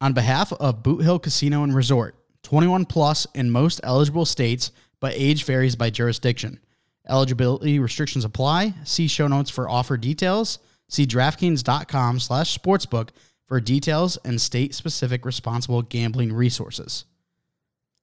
On 0.00 0.12
behalf 0.12 0.52
of 0.52 0.82
Boot 0.82 1.02
Hill 1.02 1.18
Casino 1.18 1.64
and 1.64 1.74
Resort, 1.74 2.14
21 2.42 2.84
plus 2.84 3.26
in 3.34 3.50
most 3.50 3.80
eligible 3.82 4.26
states, 4.26 4.70
but 5.00 5.14
age 5.16 5.44
varies 5.44 5.74
by 5.74 5.90
jurisdiction. 5.90 6.60
Eligibility 7.08 7.78
restrictions 7.78 8.24
apply. 8.24 8.74
See 8.84 9.08
show 9.08 9.26
notes 9.26 9.50
for 9.50 9.68
offer 9.68 9.96
details. 9.96 10.58
See 10.88 11.06
DraftKings.com 11.06 12.20
slash 12.20 12.56
sportsbook 12.56 13.08
for 13.46 13.60
details 13.60 14.18
and 14.24 14.40
state-specific 14.40 15.24
responsible 15.24 15.82
gambling 15.82 16.32
resources. 16.32 17.06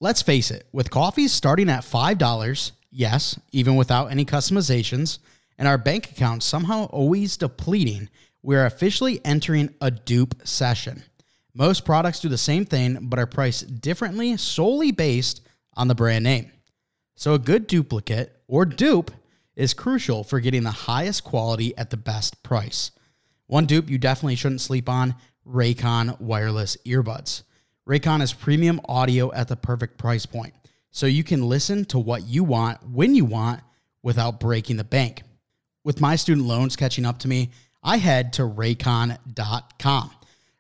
Let's 0.02 0.22
face 0.22 0.52
it, 0.52 0.68
with 0.72 0.90
coffees 0.90 1.32
starting 1.32 1.70
at 1.70 1.84
$5, 1.84 2.72
yes, 2.92 3.40
even 3.52 3.76
without 3.76 4.12
any 4.12 4.26
customizations, 4.26 5.20
and 5.60 5.68
our 5.68 5.78
bank 5.78 6.10
account 6.10 6.42
somehow 6.42 6.86
always 6.86 7.36
depleting, 7.38 8.10
we're 8.42 8.66
officially 8.66 9.20
entering 9.26 9.76
a 9.82 9.92
dupe 9.92 10.36
session. 10.48 11.04
Most 11.54 11.84
products 11.84 12.22
do 12.22 12.30
the 12.30 12.38
same 12.38 12.64
thing, 12.64 12.98
but 13.02 13.20
are 13.20 13.28
priced 13.28 13.82
differently 13.82 14.38
solely 14.38 14.92
based 14.92 15.42
on 15.76 15.90
the 15.90 15.96
brand 15.96 16.24
name. 16.24 16.52
So 17.16 17.34
a 17.34 17.40
good 17.40 17.68
duplicate 17.68 18.42
or 18.48 18.64
dupe 18.64 19.12
is 19.58 19.74
crucial 19.74 20.24
for 20.24 20.40
getting 20.40 20.64
the 20.64 20.72
highest 20.72 21.26
quality 21.26 21.78
at 21.78 21.90
the 21.90 21.98
best 21.98 22.42
price. 22.42 22.92
One 23.48 23.66
dupe 23.66 23.90
you 23.90 23.98
definitely 23.98 24.38
shouldn't 24.38 24.62
sleep 24.62 24.88
on 24.88 25.16
Raycon 25.46 26.22
wireless 26.22 26.78
earbuds. 26.86 27.44
Raycon 27.86 28.22
is 28.22 28.32
premium 28.32 28.80
audio 28.88 29.34
at 29.34 29.50
the 29.50 29.58
perfect 29.58 29.98
price 29.98 30.26
point, 30.26 30.54
so 30.92 31.06
you 31.06 31.26
can 31.26 31.42
listen 31.42 31.84
to 31.86 32.00
what 32.00 32.26
you 32.26 32.46
want 32.46 32.82
when 32.88 33.14
you 33.14 33.26
want 33.26 33.62
without 34.02 34.40
breaking 34.40 34.78
the 34.78 34.84
bank. 34.86 35.24
With 35.84 36.02
my 36.02 36.16
student 36.16 36.48
loans 36.48 36.76
catching 36.76 37.06
up 37.06 37.20
to 37.20 37.28
me, 37.28 37.52
I 37.82 37.98
head 37.98 38.34
to 38.34 38.44
raycon.com. 38.44 40.12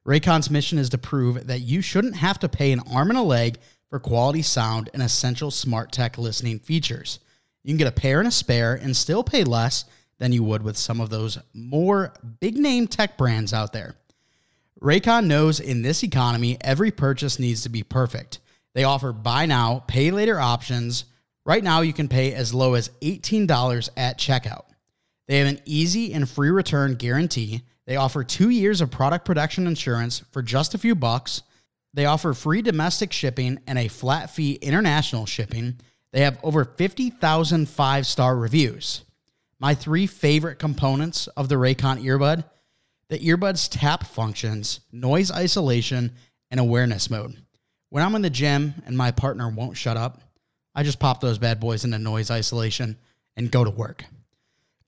Raycon's 0.07 0.49
mission 0.49 0.79
is 0.79 0.89
to 0.89 0.97
prove 0.97 1.47
that 1.47 1.59
you 1.59 1.81
shouldn't 1.81 2.15
have 2.15 2.39
to 2.39 2.49
pay 2.49 2.71
an 2.71 2.81
arm 2.91 3.09
and 3.09 3.19
a 3.19 3.21
leg 3.21 3.57
for 3.89 3.99
quality 3.99 4.41
sound 4.41 4.89
and 4.93 5.03
essential 5.03 5.51
smart 5.51 5.91
tech 5.91 6.17
listening 6.17 6.59
features. 6.59 7.19
You 7.63 7.71
can 7.71 7.77
get 7.77 7.87
a 7.87 7.91
pair 7.91 8.19
and 8.19 8.27
a 8.27 8.31
spare 8.31 8.75
and 8.75 8.95
still 8.95 9.23
pay 9.23 9.43
less 9.43 9.85
than 10.17 10.31
you 10.31 10.43
would 10.43 10.63
with 10.63 10.77
some 10.77 11.01
of 11.01 11.09
those 11.09 11.37
more 11.53 12.13
big 12.39 12.57
name 12.57 12.87
tech 12.87 13.17
brands 13.17 13.53
out 13.53 13.73
there. 13.73 13.95
Raycon 14.81 15.25
knows 15.25 15.59
in 15.59 15.81
this 15.81 16.03
economy, 16.03 16.57
every 16.61 16.91
purchase 16.91 17.37
needs 17.37 17.63
to 17.63 17.69
be 17.69 17.83
perfect. 17.83 18.39
They 18.73 18.85
offer 18.85 19.11
buy 19.11 19.45
now, 19.45 19.83
pay 19.87 20.11
later 20.11 20.39
options. 20.39 21.05
Right 21.45 21.63
now, 21.63 21.81
you 21.81 21.91
can 21.91 22.07
pay 22.07 22.33
as 22.33 22.53
low 22.53 22.75
as 22.75 22.89
$18 23.01 23.89
at 23.97 24.17
checkout. 24.17 24.65
They 25.29 25.37
have 25.37 25.47
an 25.47 25.61
easy 25.63 26.11
and 26.11 26.27
free 26.27 26.49
return 26.49 26.95
guarantee. 26.95 27.61
They 27.85 27.97
offer 27.97 28.23
two 28.23 28.49
years 28.49 28.81
of 28.81 28.89
product 28.89 29.25
protection 29.25 29.67
insurance 29.67 30.23
for 30.31 30.41
just 30.41 30.73
a 30.73 30.79
few 30.79 30.95
bucks. 30.95 31.43
They 31.93 32.05
offer 32.05 32.33
free 32.33 32.63
domestic 32.63 33.13
shipping 33.13 33.59
and 33.67 33.77
a 33.77 33.89
flat 33.89 34.31
fee 34.31 34.55
international 34.55 35.27
shipping. 35.27 35.79
They 36.11 36.21
have 36.21 36.39
over 36.41 36.65
50,000 36.65 37.69
five 37.69 38.07
star 38.07 38.35
reviews. 38.35 39.03
My 39.59 39.75
three 39.75 40.07
favorite 40.07 40.57
components 40.57 41.27
of 41.27 41.47
the 41.47 41.55
Raycon 41.55 42.03
earbud 42.03 42.43
the 43.09 43.19
earbud's 43.19 43.67
tap 43.67 44.05
functions, 44.05 44.81
noise 44.91 45.31
isolation, 45.31 46.11
and 46.51 46.59
awareness 46.59 47.09
mode. 47.09 47.35
When 47.89 48.03
I'm 48.03 48.15
in 48.15 48.21
the 48.21 48.29
gym 48.29 48.75
and 48.85 48.97
my 48.97 49.11
partner 49.11 49.49
won't 49.49 49.77
shut 49.77 49.97
up, 49.97 50.21
I 50.73 50.83
just 50.83 50.99
pop 50.99 51.19
those 51.19 51.39
bad 51.39 51.59
boys 51.59 51.85
into 51.85 51.99
noise 51.99 52.31
isolation 52.31 52.97
and 53.35 53.51
go 53.51 53.63
to 53.63 53.71
work. 53.71 54.05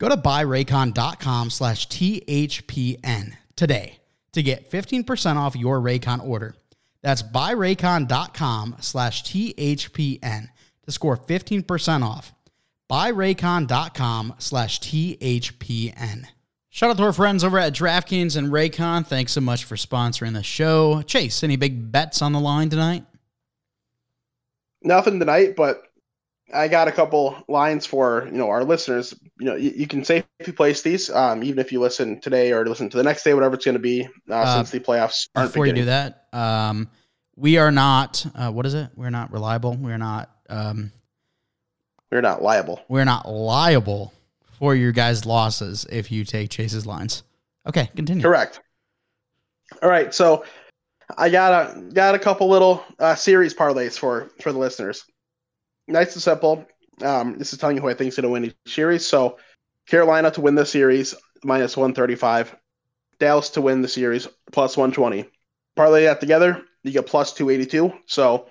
Go 0.01 0.09
to 0.09 0.17
buyraycon.com 0.17 1.51
slash 1.51 1.87
THPN 1.89 3.33
today 3.55 3.99
to 4.33 4.41
get 4.41 4.71
15% 4.71 5.35
off 5.35 5.55
your 5.55 5.79
Raycon 5.79 6.27
order. 6.27 6.55
That's 7.03 7.21
buyraycon.com 7.21 8.77
slash 8.79 9.23
THPN 9.23 10.47
to 10.85 10.91
score 10.91 11.17
15% 11.17 12.01
off. 12.03 12.33
Buyraycon.com 12.89 14.33
slash 14.39 14.79
THPN. 14.79 16.25
Shout 16.71 16.89
out 16.89 16.97
to 16.97 17.03
our 17.03 17.13
friends 17.13 17.43
over 17.43 17.59
at 17.59 17.73
DraftKings 17.73 18.35
and 18.35 18.47
Raycon. 18.47 19.05
Thanks 19.05 19.33
so 19.33 19.41
much 19.41 19.65
for 19.65 19.75
sponsoring 19.75 20.33
the 20.33 20.41
show. 20.41 21.03
Chase, 21.03 21.43
any 21.43 21.57
big 21.57 21.91
bets 21.91 22.23
on 22.23 22.33
the 22.33 22.39
line 22.39 22.71
tonight? 22.71 23.05
Nothing 24.81 25.19
tonight, 25.19 25.55
but 25.55 25.90
I 26.53 26.67
got 26.67 26.87
a 26.87 26.91
couple 26.91 27.43
lines 27.47 27.85
for 27.85 28.25
you 28.25 28.37
know 28.37 28.49
our 28.49 28.63
listeners. 28.63 29.13
You 29.39 29.45
know, 29.45 29.55
you, 29.55 29.71
you 29.75 29.87
can 29.87 30.03
safely 30.03 30.53
place 30.53 30.81
these, 30.81 31.09
um, 31.09 31.43
even 31.43 31.59
if 31.59 31.71
you 31.71 31.79
listen 31.79 32.19
today 32.19 32.51
or 32.51 32.65
listen 32.65 32.89
to 32.89 32.97
the 32.97 33.03
next 33.03 33.23
day, 33.23 33.33
whatever 33.33 33.55
it's 33.55 33.65
going 33.65 33.73
to 33.73 33.79
be, 33.79 34.07
uh, 34.29 34.33
uh, 34.33 34.55
since 34.57 34.71
the 34.71 34.79
playoffs 34.79 35.27
aren't. 35.35 35.51
Before 35.51 35.63
beginning. 35.63 35.81
you 35.81 35.83
do 35.83 35.85
that, 35.87 36.27
um, 36.33 36.89
we 37.35 37.57
are 37.57 37.71
not. 37.71 38.25
Uh, 38.35 38.51
what 38.51 38.65
is 38.65 38.73
it? 38.73 38.89
We're 38.95 39.09
not 39.09 39.31
reliable. 39.31 39.75
We're 39.75 39.97
not. 39.97 40.29
Um, 40.49 40.91
we're 42.11 42.21
not 42.21 42.41
liable. 42.41 42.81
We're 42.89 43.05
not 43.05 43.29
liable 43.29 44.13
for 44.59 44.75
your 44.75 44.91
guys' 44.91 45.25
losses 45.25 45.85
if 45.89 46.11
you 46.11 46.25
take 46.25 46.49
Chase's 46.49 46.85
lines. 46.85 47.23
Okay, 47.65 47.89
continue. 47.95 48.21
Correct. 48.21 48.59
All 49.81 49.89
right, 49.89 50.13
so 50.13 50.43
I 51.17 51.29
got 51.29 51.75
a 51.75 51.81
got 51.81 52.15
a 52.15 52.19
couple 52.19 52.49
little 52.49 52.83
uh, 52.99 53.15
series 53.15 53.53
parlays 53.53 53.97
for 53.97 54.29
for 54.41 54.51
the 54.51 54.59
listeners. 54.59 55.05
Nice 55.91 56.13
and 56.13 56.21
simple. 56.21 56.65
Um, 57.01 57.37
this 57.37 57.51
is 57.51 57.59
telling 57.59 57.75
you 57.75 57.81
who 57.81 57.89
I 57.89 57.93
think 57.93 58.07
is 58.09 58.15
going 58.15 58.23
to 58.23 58.29
win 58.29 58.45
each 58.45 58.55
series. 58.65 59.05
So 59.05 59.37
Carolina 59.87 60.31
to 60.31 60.41
win 60.41 60.55
the 60.55 60.65
series 60.65 61.15
minus 61.43 61.75
one 61.75 61.93
thirty 61.93 62.15
five. 62.15 62.55
Dallas 63.19 63.49
to 63.51 63.61
win 63.61 63.81
the 63.81 63.87
series 63.89 64.27
plus 64.51 64.77
one 64.77 64.93
twenty. 64.93 65.25
Parlay 65.75 66.05
that 66.05 66.21
together, 66.21 66.63
you 66.83 66.91
get 66.91 67.07
plus 67.07 67.33
two 67.33 67.49
eighty 67.49 67.65
two. 67.65 67.91
So 68.05 68.47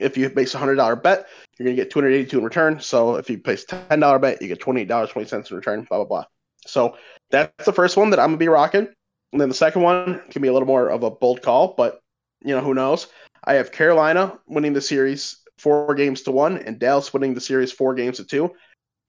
if 0.00 0.16
you 0.16 0.28
base 0.30 0.54
a 0.54 0.58
hundred 0.58 0.76
dollar 0.76 0.96
bet, 0.96 1.26
you're 1.58 1.74
get 1.74 1.90
two 1.90 2.00
hundred 2.00 2.14
eighty 2.14 2.28
two 2.28 2.38
in 2.38 2.44
return. 2.44 2.80
So 2.80 3.16
if 3.16 3.30
you 3.30 3.38
place 3.38 3.64
ten 3.64 4.00
dollar 4.00 4.18
bet, 4.18 4.42
you 4.42 4.48
get 4.48 4.60
twenty 4.60 4.80
eight 4.80 4.88
dollars 4.88 5.10
twenty 5.10 5.28
cents 5.28 5.50
in 5.50 5.56
return. 5.56 5.86
Blah 5.88 5.98
blah 5.98 6.06
blah. 6.06 6.24
So 6.66 6.96
that's 7.30 7.66
the 7.66 7.72
first 7.72 7.96
one 7.96 8.10
that 8.10 8.18
I'm 8.18 8.28
gonna 8.30 8.38
be 8.38 8.48
rocking. 8.48 8.88
And 9.32 9.40
then 9.40 9.48
the 9.48 9.54
second 9.54 9.82
one 9.82 10.20
can 10.30 10.42
be 10.42 10.48
a 10.48 10.52
little 10.52 10.66
more 10.66 10.88
of 10.88 11.04
a 11.04 11.10
bold 11.10 11.40
call, 11.40 11.74
but 11.76 12.00
you 12.44 12.54
know 12.54 12.62
who 12.62 12.74
knows. 12.74 13.06
I 13.44 13.54
have 13.54 13.70
Carolina 13.70 14.38
winning 14.46 14.72
the 14.72 14.80
series 14.80 15.36
four 15.62 15.94
games 15.94 16.22
to 16.22 16.32
one, 16.32 16.58
and 16.58 16.78
Dallas 16.78 17.12
winning 17.12 17.34
the 17.34 17.40
series 17.40 17.72
four 17.72 17.94
games 17.94 18.18
to 18.18 18.24
two 18.24 18.52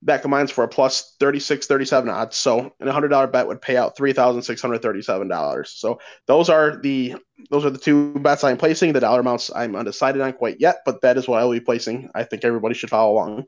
back 0.04 0.24
of 0.24 0.30
mine's 0.30 0.52
for 0.52 0.64
a 0.64 0.68
plus 0.68 1.16
36 1.20 1.66
37 1.66 2.10
odds. 2.10 2.36
So 2.36 2.74
an 2.80 2.88
$100 2.88 3.32
bet 3.32 3.48
would 3.48 3.62
pay 3.62 3.78
out 3.78 3.98
$3637 3.98 5.68
so 5.68 6.00
those 6.28 6.50
are 6.50 6.78
the 6.82 7.16
those 7.50 7.66
are 7.66 7.70
the 7.70 7.78
two 7.78 8.14
bets 8.20 8.44
i'm 8.44 8.58
placing. 8.58 8.94
The 8.94 9.00
dollar 9.00 9.22
amounts 9.22 9.52
i'm 9.56 9.76
undecided 9.76 10.22
on 10.22 10.34
quite 10.34 10.60
yet 10.60 10.78
but 10.86 11.02
that 11.02 11.18
is 11.18 11.28
what 11.28 11.40
i 11.40 11.46
will 11.46 11.54
be 11.54 11.60
placing. 11.60 12.10
I 12.14 12.24
think 12.24 12.44
everybody 12.44 12.76
should 12.76 12.90
follow 12.90 13.14
along. 13.14 13.46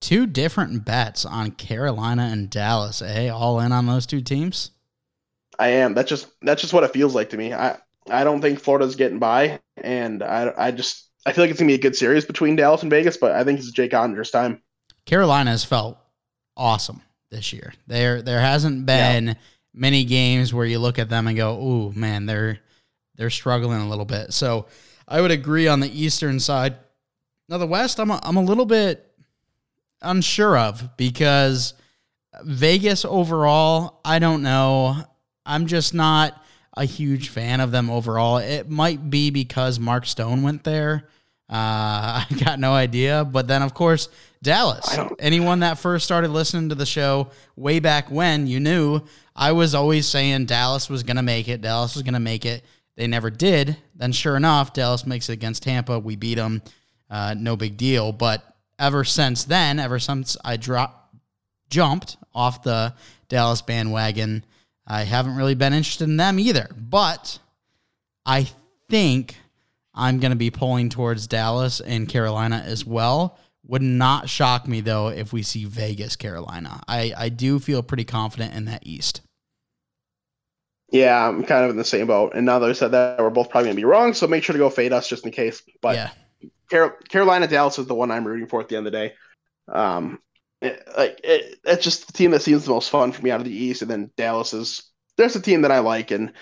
Two 0.00 0.26
different 0.26 0.84
bets 0.84 1.24
on 1.24 1.52
carolina 1.52 2.28
and 2.30 2.50
dallas 2.50 3.02
eh? 3.02 3.28
All 3.28 3.60
in 3.60 3.72
on 3.72 3.86
those 3.86 4.06
two 4.06 4.20
teams? 4.20 4.70
I 5.58 5.68
am. 5.68 5.94
That's 5.94 6.08
just 6.08 6.28
that's 6.42 6.60
just 6.60 6.74
what 6.74 6.84
it 6.84 6.92
feels 6.92 7.14
like 7.14 7.30
to 7.30 7.36
me. 7.36 7.52
I 7.52 7.78
i 8.08 8.22
don't 8.22 8.40
think 8.40 8.60
florida's 8.60 8.94
getting 8.94 9.18
by 9.18 9.58
and 9.78 10.22
i 10.22 10.52
i 10.56 10.70
just 10.70 11.05
i 11.26 11.32
feel 11.32 11.44
like 11.44 11.50
it's 11.50 11.60
gonna 11.60 11.68
be 11.68 11.74
a 11.74 11.78
good 11.78 11.96
series 11.96 12.24
between 12.24 12.56
dallas 12.56 12.80
and 12.82 12.90
vegas 12.90 13.16
but 13.18 13.32
i 13.32 13.44
think 13.44 13.58
it's 13.58 13.70
jake 13.70 13.92
Oettinger's 13.92 14.30
time 14.30 14.62
Carolina 15.06 15.52
has 15.52 15.64
felt 15.64 15.98
awesome 16.56 17.00
this 17.30 17.52
year. 17.52 17.72
There 17.86 18.20
there 18.20 18.40
hasn't 18.40 18.84
been 18.86 19.28
yeah. 19.28 19.34
many 19.72 20.04
games 20.04 20.52
where 20.52 20.66
you 20.66 20.78
look 20.78 20.98
at 20.98 21.08
them 21.08 21.26
and 21.26 21.36
go, 21.36 21.58
"Ooh, 21.58 21.92
man, 21.92 22.26
they're 22.26 22.58
they're 23.14 23.30
struggling 23.30 23.80
a 23.80 23.88
little 23.88 24.04
bit." 24.04 24.34
So, 24.34 24.66
I 25.08 25.20
would 25.20 25.30
agree 25.30 25.68
on 25.68 25.80
the 25.80 25.88
eastern 25.88 26.40
side. 26.40 26.76
Now 27.48 27.58
the 27.58 27.66
west, 27.66 28.00
I'm 28.00 28.10
a, 28.10 28.20
I'm 28.22 28.36
a 28.36 28.42
little 28.42 28.66
bit 28.66 29.08
unsure 30.02 30.58
of 30.58 30.96
because 30.96 31.74
Vegas 32.42 33.04
overall, 33.04 34.00
I 34.04 34.18
don't 34.18 34.42
know. 34.42 34.96
I'm 35.46 35.66
just 35.66 35.94
not 35.94 36.42
a 36.76 36.84
huge 36.84 37.28
fan 37.28 37.60
of 37.60 37.70
them 37.70 37.88
overall. 37.88 38.38
It 38.38 38.68
might 38.68 39.08
be 39.08 39.30
because 39.30 39.78
Mark 39.78 40.04
Stone 40.04 40.42
went 40.42 40.64
there, 40.64 41.08
Uh, 41.48 42.24
I 42.24 42.26
got 42.44 42.58
no 42.58 42.72
idea. 42.72 43.24
But 43.24 43.48
then, 43.48 43.62
of 43.62 43.74
course, 43.74 44.08
Dallas. 44.42 44.98
Anyone 45.18 45.60
that 45.60 45.78
first 45.78 46.04
started 46.04 46.30
listening 46.30 46.68
to 46.68 46.74
the 46.74 46.86
show 46.86 47.30
way 47.56 47.78
back 47.80 48.10
when, 48.10 48.46
you 48.46 48.60
knew 48.60 49.02
I 49.34 49.52
was 49.52 49.74
always 49.74 50.06
saying 50.06 50.46
Dallas 50.46 50.88
was 50.88 51.02
going 51.02 51.16
to 51.16 51.22
make 51.22 51.48
it. 51.48 51.60
Dallas 51.60 51.94
was 51.94 52.02
going 52.02 52.14
to 52.14 52.20
make 52.20 52.46
it. 52.46 52.64
They 52.96 53.06
never 53.06 53.30
did. 53.30 53.76
Then, 53.94 54.12
sure 54.12 54.36
enough, 54.36 54.72
Dallas 54.72 55.06
makes 55.06 55.28
it 55.28 55.34
against 55.34 55.62
Tampa. 55.62 55.98
We 55.98 56.16
beat 56.16 56.36
them. 56.36 56.62
Uh, 57.10 57.34
no 57.36 57.56
big 57.56 57.76
deal. 57.76 58.12
But 58.12 58.42
ever 58.78 59.04
since 59.04 59.44
then, 59.44 59.78
ever 59.78 59.98
since 59.98 60.36
I 60.44 60.56
dropped, 60.56 61.14
jumped 61.68 62.16
off 62.34 62.62
the 62.62 62.94
Dallas 63.28 63.62
bandwagon, 63.62 64.44
I 64.86 65.02
haven't 65.02 65.36
really 65.36 65.54
been 65.54 65.72
interested 65.72 66.04
in 66.04 66.16
them 66.16 66.38
either. 66.38 66.68
But 66.76 67.38
I 68.24 68.48
think 68.88 69.36
I'm 69.96 70.20
going 70.20 70.30
to 70.30 70.36
be 70.36 70.50
pulling 70.50 70.88
towards 70.90 71.26
Dallas 71.26 71.80
and 71.80 72.08
Carolina 72.08 72.62
as 72.64 72.84
well. 72.84 73.38
Would 73.66 73.82
not 73.82 74.28
shock 74.28 74.68
me 74.68 74.80
though 74.80 75.08
if 75.08 75.32
we 75.32 75.42
see 75.42 75.64
Vegas, 75.64 76.14
Carolina. 76.14 76.82
I, 76.86 77.12
I 77.16 77.28
do 77.30 77.58
feel 77.58 77.82
pretty 77.82 78.04
confident 78.04 78.54
in 78.54 78.66
that 78.66 78.86
East. 78.86 79.22
Yeah, 80.92 81.28
I'm 81.28 81.42
kind 81.42 81.64
of 81.64 81.70
in 81.70 81.76
the 81.76 81.84
same 81.84 82.06
boat. 82.06 82.34
And 82.34 82.46
now 82.46 82.60
that 82.60 82.70
I 82.70 82.72
said 82.72 82.92
that, 82.92 83.18
we're 83.18 83.30
both 83.30 83.50
probably 83.50 83.66
going 83.66 83.76
to 83.76 83.80
be 83.80 83.84
wrong. 83.84 84.14
So 84.14 84.28
make 84.28 84.44
sure 84.44 84.52
to 84.52 84.58
go 84.58 84.70
fade 84.70 84.92
us 84.92 85.08
just 85.08 85.24
in 85.24 85.32
case. 85.32 85.62
But 85.82 85.96
yeah. 85.96 86.10
Car- 86.70 86.96
Carolina 87.08 87.48
Dallas 87.48 87.78
is 87.78 87.86
the 87.86 87.94
one 87.94 88.12
I'm 88.12 88.26
rooting 88.26 88.46
for 88.46 88.60
at 88.60 88.68
the 88.68 88.76
end 88.76 88.86
of 88.86 88.92
the 88.92 88.98
day. 88.98 89.14
Um, 89.68 90.20
it, 90.62 90.82
like 90.96 91.20
it, 91.24 91.58
it's 91.64 91.84
just 91.84 92.06
the 92.06 92.12
team 92.12 92.30
that 92.30 92.42
seems 92.42 92.64
the 92.64 92.70
most 92.70 92.90
fun 92.90 93.12
for 93.12 93.22
me 93.22 93.30
out 93.30 93.40
of 93.40 93.46
the 93.46 93.52
East, 93.52 93.82
and 93.82 93.90
then 93.90 94.10
Dallas 94.16 94.54
is 94.54 94.82
there's 95.16 95.36
a 95.36 95.40
team 95.40 95.62
that 95.62 95.72
I 95.72 95.80
like, 95.80 96.10
and 96.10 96.32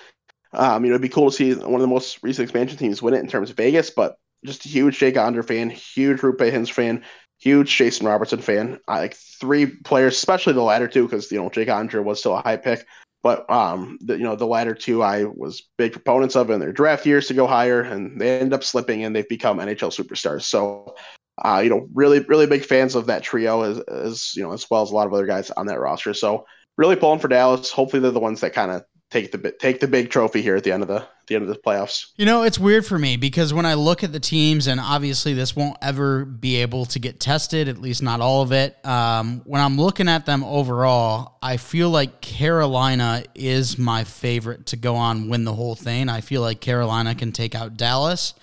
um, 0.54 0.84
you 0.84 0.90
know 0.90 0.94
it'd 0.94 1.02
be 1.02 1.08
cool 1.08 1.30
to 1.30 1.36
see 1.36 1.54
one 1.54 1.74
of 1.74 1.80
the 1.80 1.86
most 1.86 2.18
recent 2.22 2.44
expansion 2.44 2.78
teams 2.78 3.02
win 3.02 3.14
it 3.14 3.20
in 3.20 3.28
terms 3.28 3.50
of 3.50 3.56
Vegas, 3.56 3.90
but 3.90 4.16
just 4.44 4.64
a 4.66 4.68
huge 4.68 4.98
Jake 4.98 5.14
Oettinger 5.14 5.46
fan, 5.46 5.70
huge 5.70 6.20
Roope 6.20 6.38
Hintz 6.38 6.70
fan, 6.70 7.02
huge 7.38 7.74
Jason 7.76 8.06
Robertson 8.06 8.40
fan. 8.40 8.78
I 8.86 8.98
like 8.98 9.14
three 9.14 9.66
players, 9.66 10.16
especially 10.16 10.52
the 10.52 10.62
latter 10.62 10.88
two, 10.88 11.04
because 11.04 11.30
you 11.30 11.38
know 11.38 11.50
Jake 11.50 11.68
Oettinger 11.68 12.04
was 12.04 12.20
still 12.20 12.36
a 12.36 12.42
high 12.42 12.56
pick. 12.56 12.86
But 13.24 13.50
um, 13.50 13.96
the, 14.02 14.18
you 14.18 14.22
know, 14.22 14.36
the 14.36 14.46
latter 14.46 14.74
two, 14.74 15.02
I 15.02 15.24
was 15.24 15.62
big 15.78 15.92
proponents 15.92 16.36
of 16.36 16.50
in 16.50 16.60
their 16.60 16.74
draft 16.74 17.06
years 17.06 17.26
to 17.28 17.34
go 17.34 17.46
higher, 17.46 17.80
and 17.80 18.20
they 18.20 18.38
end 18.38 18.52
up 18.52 18.62
slipping, 18.62 19.02
and 19.02 19.16
they've 19.16 19.28
become 19.28 19.58
NHL 19.58 19.98
superstars. 19.98 20.42
So, 20.42 20.94
uh, 21.42 21.62
you 21.64 21.70
know, 21.70 21.88
really, 21.94 22.20
really 22.20 22.46
big 22.46 22.66
fans 22.66 22.94
of 22.94 23.06
that 23.06 23.22
trio, 23.22 23.62
as, 23.62 23.78
as 23.80 24.36
you 24.36 24.42
know, 24.42 24.52
as 24.52 24.66
well 24.70 24.82
as 24.82 24.90
a 24.90 24.94
lot 24.94 25.06
of 25.06 25.14
other 25.14 25.24
guys 25.24 25.50
on 25.50 25.68
that 25.68 25.80
roster. 25.80 26.12
So, 26.12 26.44
really 26.76 26.96
pulling 26.96 27.18
for 27.18 27.28
Dallas. 27.28 27.70
Hopefully, 27.72 28.00
they're 28.00 28.10
the 28.10 28.20
ones 28.20 28.42
that 28.42 28.52
kind 28.52 28.70
of 28.70 28.84
take 29.14 29.30
the 29.30 29.52
take 29.52 29.78
the 29.78 29.86
big 29.86 30.10
trophy 30.10 30.42
here 30.42 30.56
at 30.56 30.64
the 30.64 30.72
end 30.72 30.82
of 30.82 30.88
the 30.88 31.06
the 31.28 31.36
end 31.36 31.42
of 31.42 31.48
the 31.48 31.54
playoffs. 31.54 32.10
You 32.16 32.26
know, 32.26 32.42
it's 32.42 32.58
weird 32.58 32.84
for 32.84 32.98
me 32.98 33.16
because 33.16 33.54
when 33.54 33.64
I 33.64 33.74
look 33.74 34.02
at 34.02 34.12
the 34.12 34.20
teams, 34.20 34.66
and 34.66 34.80
obviously 34.80 35.34
this 35.34 35.54
won't 35.54 35.76
ever 35.80 36.24
be 36.24 36.56
able 36.56 36.84
to 36.86 36.98
get 36.98 37.20
tested, 37.20 37.68
at 37.68 37.78
least 37.78 38.02
not 38.02 38.20
all 38.20 38.42
of 38.42 38.52
it. 38.52 38.76
Um, 38.84 39.42
when 39.44 39.62
I'm 39.62 39.78
looking 39.78 40.08
at 40.08 40.26
them 40.26 40.42
overall, 40.42 41.38
I 41.40 41.56
feel 41.58 41.90
like 41.90 42.20
Carolina 42.20 43.22
is 43.34 43.78
my 43.78 44.02
favorite 44.04 44.66
to 44.66 44.76
go 44.76 44.96
on 44.96 45.28
win 45.28 45.44
the 45.44 45.54
whole 45.54 45.76
thing. 45.76 46.08
I 46.08 46.20
feel 46.20 46.42
like 46.42 46.60
Carolina 46.60 47.14
can 47.14 47.30
take 47.30 47.54
out 47.54 47.76
Dallas. 47.76 48.34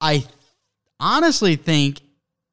I 0.00 0.24
honestly 0.98 1.56
think 1.56 2.00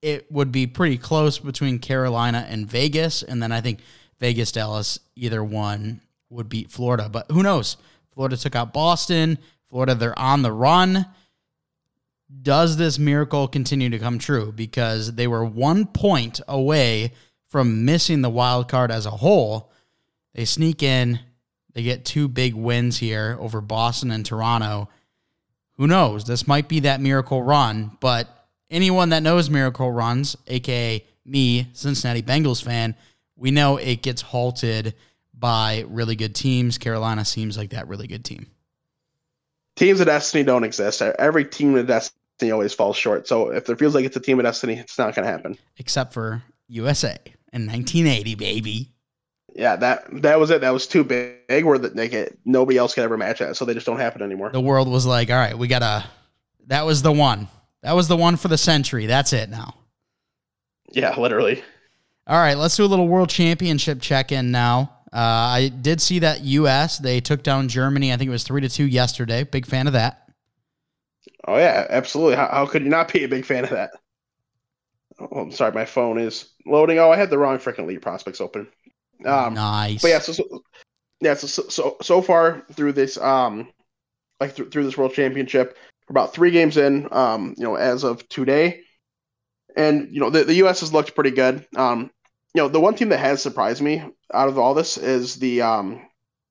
it 0.01 0.29
would 0.31 0.51
be 0.51 0.67
pretty 0.67 0.97
close 0.97 1.39
between 1.39 1.79
Carolina 1.79 2.45
and 2.49 2.67
Vegas, 2.67 3.23
and 3.23 3.41
then 3.41 3.53
I 3.53 3.61
think 3.61 3.79
Vegas 4.19 4.51
Dallas 4.51 4.99
either 5.15 5.43
one 5.43 6.01
would 6.29 6.49
beat 6.49 6.71
Florida. 6.71 7.09
But 7.09 7.29
who 7.31 7.43
knows? 7.43 7.77
Florida 8.13 8.37
took 8.37 8.55
out 8.55 8.73
Boston. 8.73 9.37
Florida, 9.69 9.95
they're 9.95 10.17
on 10.17 10.41
the 10.41 10.51
run. 10.51 11.05
Does 12.41 12.77
this 12.77 12.97
miracle 12.97 13.47
continue 13.47 13.89
to 13.89 13.99
come 13.99 14.19
true? 14.19 14.51
Because 14.51 15.13
they 15.13 15.27
were 15.27 15.45
one 15.45 15.85
point 15.85 16.41
away 16.47 17.13
from 17.47 17.85
missing 17.85 18.21
the 18.21 18.29
wild 18.29 18.67
card 18.67 18.91
as 18.91 19.05
a 19.05 19.11
whole. 19.11 19.71
They 20.33 20.45
sneak 20.45 20.83
in, 20.83 21.19
they 21.73 21.83
get 21.83 22.05
two 22.05 22.27
big 22.27 22.55
wins 22.55 22.97
here 22.97 23.37
over 23.39 23.61
Boston 23.61 24.11
and 24.11 24.25
Toronto. 24.25 24.89
Who 25.77 25.87
knows? 25.87 26.25
This 26.25 26.47
might 26.47 26.67
be 26.67 26.81
that 26.81 27.01
miracle 27.01 27.43
run, 27.43 27.97
but 27.99 28.47
anyone 28.69 29.09
that 29.09 29.23
knows 29.23 29.49
miracle 29.49 29.91
runs, 29.91 30.35
aka 30.47 31.05
me, 31.25 31.67
Cincinnati 31.73 32.21
Bengals 32.21 32.63
fan, 32.63 32.95
we 33.35 33.51
know 33.51 33.77
it 33.77 34.01
gets 34.01 34.21
halted 34.21 34.95
by 35.37 35.85
really 35.87 36.15
good 36.15 36.35
teams. 36.35 36.77
Carolina 36.77 37.25
seems 37.25 37.57
like 37.57 37.71
that 37.71 37.87
really 37.87 38.07
good 38.07 38.25
team. 38.25 38.47
Teams 39.75 39.99
of 39.99 40.05
destiny 40.05 40.43
don't 40.43 40.63
exist. 40.63 41.01
Every 41.01 41.45
team 41.45 41.75
of 41.75 41.87
destiny 41.87 42.51
always 42.51 42.73
falls 42.73 42.95
short. 42.95 43.27
So 43.27 43.51
if 43.51 43.65
there 43.65 43.75
feels 43.75 43.93
like 43.93 44.05
it's 44.05 44.15
a 44.15 44.21
team 44.21 44.39
of 44.39 44.45
destiny, 44.45 44.75
it's 44.75 44.97
not 44.97 45.13
going 45.15 45.25
to 45.25 45.31
happen. 45.31 45.57
Except 45.77 46.13
for 46.13 46.41
USA 46.69 47.17
in 47.51 47.65
1980, 47.65 48.35
baby. 48.35 48.91
Yeah, 49.53 49.77
that 49.77 50.21
that 50.21 50.37
was 50.37 50.49
it. 50.51 50.61
That 50.61 50.71
was 50.71 50.85
too 50.85 51.05
big. 51.05 51.63
Where 51.63 51.77
that 51.77 51.95
they 51.95 52.09
get 52.09 52.37
nobody 52.43 52.77
else 52.77 52.93
can 52.93 53.03
ever 53.03 53.15
match 53.15 53.39
that, 53.39 53.55
so 53.55 53.63
they 53.63 53.73
just 53.73 53.85
don't 53.85 53.99
happen 53.99 54.21
anymore. 54.21 54.49
The 54.49 54.59
world 54.59 54.89
was 54.89 55.05
like, 55.05 55.29
all 55.29 55.37
right, 55.37 55.57
we 55.57 55.69
gotta. 55.69 56.03
That 56.67 56.85
was 56.85 57.01
the 57.01 57.13
one. 57.13 57.47
That 57.81 57.95
was 57.95 58.09
the 58.09 58.17
one 58.17 58.35
for 58.35 58.49
the 58.49 58.57
century. 58.57 59.05
That's 59.05 59.31
it 59.31 59.49
now. 59.49 59.75
Yeah, 60.91 61.17
literally. 61.17 61.63
All 62.27 62.37
right, 62.37 62.57
let's 62.57 62.75
do 62.75 62.83
a 62.83 62.87
little 62.87 63.07
world 63.07 63.29
championship 63.29 64.01
check 64.01 64.33
in 64.33 64.51
now. 64.51 64.94
Uh, 65.15 65.17
I 65.17 65.69
did 65.69 66.01
see 66.01 66.19
that 66.19 66.41
U.S. 66.41 66.97
they 66.97 67.21
took 67.21 67.41
down 67.41 67.69
Germany. 67.69 68.11
I 68.11 68.17
think 68.17 68.27
it 68.27 68.31
was 68.31 68.43
three 68.43 68.59
to 68.59 68.67
two 68.67 68.85
yesterday. 68.85 69.43
Big 69.43 69.65
fan 69.65 69.87
of 69.87 69.93
that. 69.93 70.27
Oh 71.47 71.57
yeah, 71.57 71.87
absolutely. 71.89 72.35
How, 72.35 72.49
how 72.51 72.65
could 72.65 72.83
you 72.83 72.89
not 72.89 73.13
be 73.13 73.23
a 73.23 73.29
big 73.29 73.45
fan 73.45 73.63
of 73.63 73.69
that? 73.69 73.91
Oh, 75.17 75.39
I'm 75.39 75.51
sorry, 75.53 75.71
my 75.71 75.85
phone 75.85 76.19
is 76.19 76.49
loading. 76.65 76.99
Oh, 76.99 77.11
I 77.11 77.15
had 77.15 77.29
the 77.29 77.37
wrong 77.37 77.59
freaking 77.59 77.87
lead 77.87 78.01
prospects 78.01 78.41
open. 78.41 78.67
Um, 79.25 79.53
nice. 79.53 80.01
But 80.01 80.09
yeah, 80.09 80.19
so, 80.19 80.33
so 80.33 80.63
yeah, 81.21 81.35
so, 81.35 81.47
so 81.47 81.95
so 82.01 82.21
far 82.21 82.65
through 82.73 82.91
this 82.91 83.17
um 83.17 83.71
like 84.41 84.55
th- 84.57 84.69
through 84.69 84.83
this 84.83 84.97
World 84.97 85.13
Championship, 85.13 85.77
about 86.09 86.33
three 86.33 86.51
games 86.51 86.75
in, 86.75 87.07
um, 87.11 87.55
you 87.57 87.63
know, 87.63 87.75
as 87.75 88.03
of 88.03 88.27
today, 88.27 88.81
and 89.77 90.09
you 90.11 90.19
know 90.19 90.29
the, 90.29 90.43
the 90.43 90.55
U.S. 90.55 90.81
has 90.81 90.91
looked 90.91 91.15
pretty 91.15 91.31
good. 91.31 91.65
Um, 91.77 92.11
you 92.53 92.61
know, 92.61 92.67
the 92.67 92.81
one 92.81 92.95
team 92.95 93.09
that 93.09 93.19
has 93.19 93.41
surprised 93.41 93.81
me 93.81 94.03
out 94.33 94.47
of 94.47 94.57
all 94.57 94.73
this 94.73 94.97
is 94.97 95.35
the 95.35 95.61
um 95.61 96.01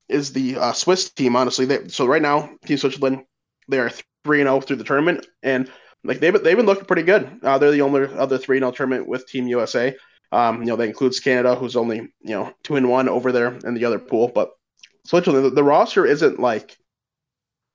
is 0.09 0.33
the 0.33 0.57
uh, 0.57 0.73
Swiss 0.73 1.11
team. 1.11 1.37
Honestly, 1.37 1.65
they, 1.65 1.89
so 1.89 2.07
right 2.07 2.23
now, 2.23 2.51
Team 2.65 2.77
Switzerland 2.77 3.25
they 3.69 3.79
are 3.79 3.91
three 4.25 4.41
and 4.41 4.47
zero 4.47 4.57
oh 4.57 4.61
through 4.61 4.77
the 4.77 4.85
tournament, 4.85 5.27
and 5.43 5.71
like 6.03 6.21
they've 6.21 6.43
they've 6.43 6.57
been 6.57 6.67
looking 6.67 6.85
pretty 6.85 7.03
good. 7.03 7.41
Uh, 7.43 7.59
they're 7.59 7.71
the 7.71 7.83
only 7.83 8.07
other 8.15 8.39
three 8.39 8.59
and 8.59 8.63
zero 8.63 8.71
oh 8.71 8.75
tournament 8.75 9.09
with 9.09 9.27
Team 9.27 9.47
USA. 9.49 9.95
Um, 10.33 10.61
you 10.61 10.67
know, 10.67 10.77
that 10.77 10.89
includes 10.89 11.21
Canada, 11.21 11.55
who's 11.55 11.77
only 11.77 11.99
you 11.99 12.11
know 12.35 12.53
two 12.63 12.77
and 12.77 12.89
one 12.89 13.09
over 13.09 13.33
there 13.33 13.59
in 13.65 13.75
the 13.75 13.85
other 13.85 13.99
pool. 13.99 14.31
But 14.35 14.51
Switzerland, 15.07 15.47
the, 15.47 15.51
the 15.51 15.65
roster 15.65 16.05
isn't 16.05 16.41
like 16.41 16.77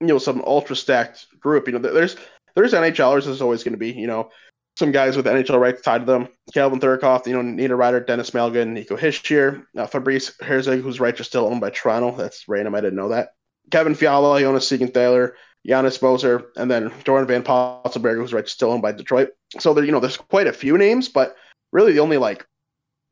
you 0.00 0.06
know 0.06 0.18
some 0.18 0.42
ultra 0.42 0.76
stacked 0.76 1.26
group. 1.40 1.66
You 1.66 1.78
know, 1.78 1.78
there's 1.78 2.16
there's 2.54 2.72
NHLers. 2.72 3.24
There's 3.24 3.42
always 3.42 3.64
going 3.64 3.74
to 3.74 3.78
be. 3.78 3.92
You 3.92 4.06
know, 4.06 4.30
some 4.76 4.92
guys 4.92 5.16
with 5.16 5.26
NHL 5.26 5.60
rights 5.60 5.82
tied 5.82 6.00
to 6.00 6.04
them. 6.04 6.28
Calvin 6.54 6.80
Thurkauf, 6.80 7.26
you 7.26 7.34
know, 7.34 7.42
Nina 7.42 7.76
Ryder, 7.76 8.00
Denis 8.00 8.30
Malgin, 8.30 8.68
Nico 8.68 8.96
Hischier, 8.96 9.66
uh, 9.76 9.86
Fabrice 9.86 10.32
Herzog, 10.40 10.80
whose 10.80 11.00
rights 11.00 11.20
are 11.20 11.24
still 11.24 11.46
owned 11.46 11.60
by 11.60 11.70
Toronto. 11.70 12.16
That's 12.16 12.48
random. 12.48 12.74
I 12.74 12.80
didn't 12.80 12.96
know 12.96 13.10
that. 13.10 13.30
Kevin 13.70 13.94
Fiala, 13.94 14.40
Jonas 14.40 14.68
Siegenthaler, 14.68 15.32
Janis 15.66 16.00
Moser, 16.00 16.50
and 16.56 16.70
then 16.70 16.90
Doran 17.04 17.26
Van 17.26 17.42
Potzelberger, 17.42 18.16
whose 18.16 18.32
rights 18.32 18.52
are 18.52 18.54
still 18.54 18.72
owned 18.72 18.82
by 18.82 18.92
Detroit. 18.92 19.30
So 19.58 19.74
there, 19.74 19.84
you 19.84 19.92
know, 19.92 20.00
there's 20.00 20.16
quite 20.16 20.46
a 20.46 20.52
few 20.52 20.78
names, 20.78 21.08
but 21.08 21.36
really 21.72 21.92
the 21.92 22.00
only 22.00 22.16
like 22.16 22.46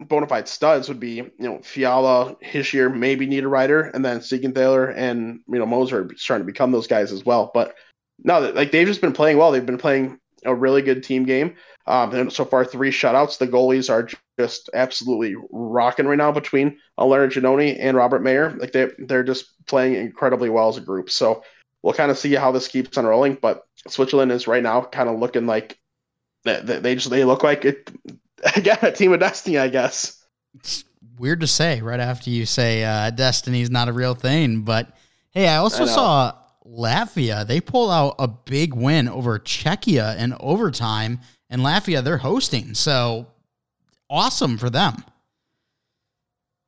bona 0.01 0.27
fide 0.27 0.49
studs 0.49 0.88
would 0.88 1.01
be, 1.01 1.16
you 1.16 1.33
know, 1.38 1.61
Fiala, 1.62 2.37
Hischier, 2.37 2.94
maybe 2.94 3.27
Nina 3.27 3.49
Ryder, 3.49 3.83
and 3.83 4.05
then 4.05 4.21
Siegenthaler 4.21 4.94
and 4.97 5.40
you 5.49 5.59
know 5.59 5.66
Moser 5.66 6.09
starting 6.16 6.47
to 6.47 6.53
become 6.53 6.73
those 6.73 6.87
guys 6.87 7.12
as 7.12 7.25
well. 7.25 7.51
But 7.53 7.75
no, 8.23 8.40
like 8.40 8.73
they've 8.73 8.87
just 8.87 9.01
been 9.01 9.12
playing 9.12 9.37
well. 9.37 9.53
They've 9.53 9.64
been 9.64 9.79
playing 9.79 10.18
a 10.44 10.55
really 10.55 10.83
good 10.83 11.03
team 11.03 11.24
game. 11.24 11.57
Um, 11.87 12.14
and 12.14 12.33
so 12.33 12.44
far, 12.44 12.64
three 12.64 12.90
shutouts. 12.90 13.38
The 13.38 13.48
goalies 13.48 13.90
are 13.90 14.09
just 14.38 14.68
absolutely 14.74 15.35
rocking 15.51 16.07
right 16.07 16.18
now 16.18 16.33
between 16.33 16.79
Leonard 16.98 17.33
Genoni 17.33 17.77
and 17.81 17.96
Robert 17.96 18.22
Mayer. 18.22 18.51
Like 18.59 18.72
they 18.72 18.90
they're 18.98 19.24
just 19.24 19.46
playing 19.66 19.94
incredibly 19.94 20.51
well 20.51 20.68
as 20.68 20.77
a 20.77 20.83
group. 20.83 21.11
So 21.11 21.42
we'll 21.83 21.94
kind 21.94 22.11
of 22.11 22.18
see 22.18 22.35
how 22.35 22.53
this 22.53 22.68
keeps 22.68 22.98
on 22.98 23.07
rolling. 23.07 23.38
But 23.40 23.66
Switzerland 23.87 24.33
is 24.33 24.46
right 24.46 24.62
now 24.62 24.83
kind 24.83 25.09
of 25.09 25.18
looking 25.18 25.46
like 25.46 25.79
they, 26.44 26.61
they 26.61 26.94
just 26.94 27.11
they 27.11 27.24
look 27.24 27.42
like 27.42 27.64
it 27.64 27.90
again 28.57 28.79
a 28.83 28.92
team 28.92 29.12
of 29.12 29.20
destiny, 29.20 29.59
I 29.59 29.68
guess. 29.68 30.22
It's 30.55 30.85
weird 31.18 31.40
to 31.40 31.46
say 31.46 31.81
right 31.81 32.01
after 32.01 32.31
you 32.31 32.46
say 32.46 32.85
uh, 32.85 33.11
destiny 33.11 33.62
is 33.62 33.70
not 33.70 33.88
a 33.88 33.92
real 33.92 34.14
thing, 34.14 34.61
but 34.61 34.94
hey, 35.31 35.48
I 35.48 35.57
also 35.57 35.85
I 35.85 35.87
saw 35.87 36.35
Latvia, 36.68 37.46
they 37.46 37.61
pull 37.61 37.90
out 37.90 38.14
a 38.18 38.28
big 38.28 38.74
win 38.74 39.09
over 39.09 39.38
Czechia 39.38 40.18
in 40.18 40.35
overtime. 40.40 41.20
And 41.48 41.62
Latvia, 41.62 42.02
they're 42.02 42.18
hosting. 42.18 42.74
So 42.74 43.26
awesome 44.11 44.59
for 44.59 44.70
them. 44.70 45.04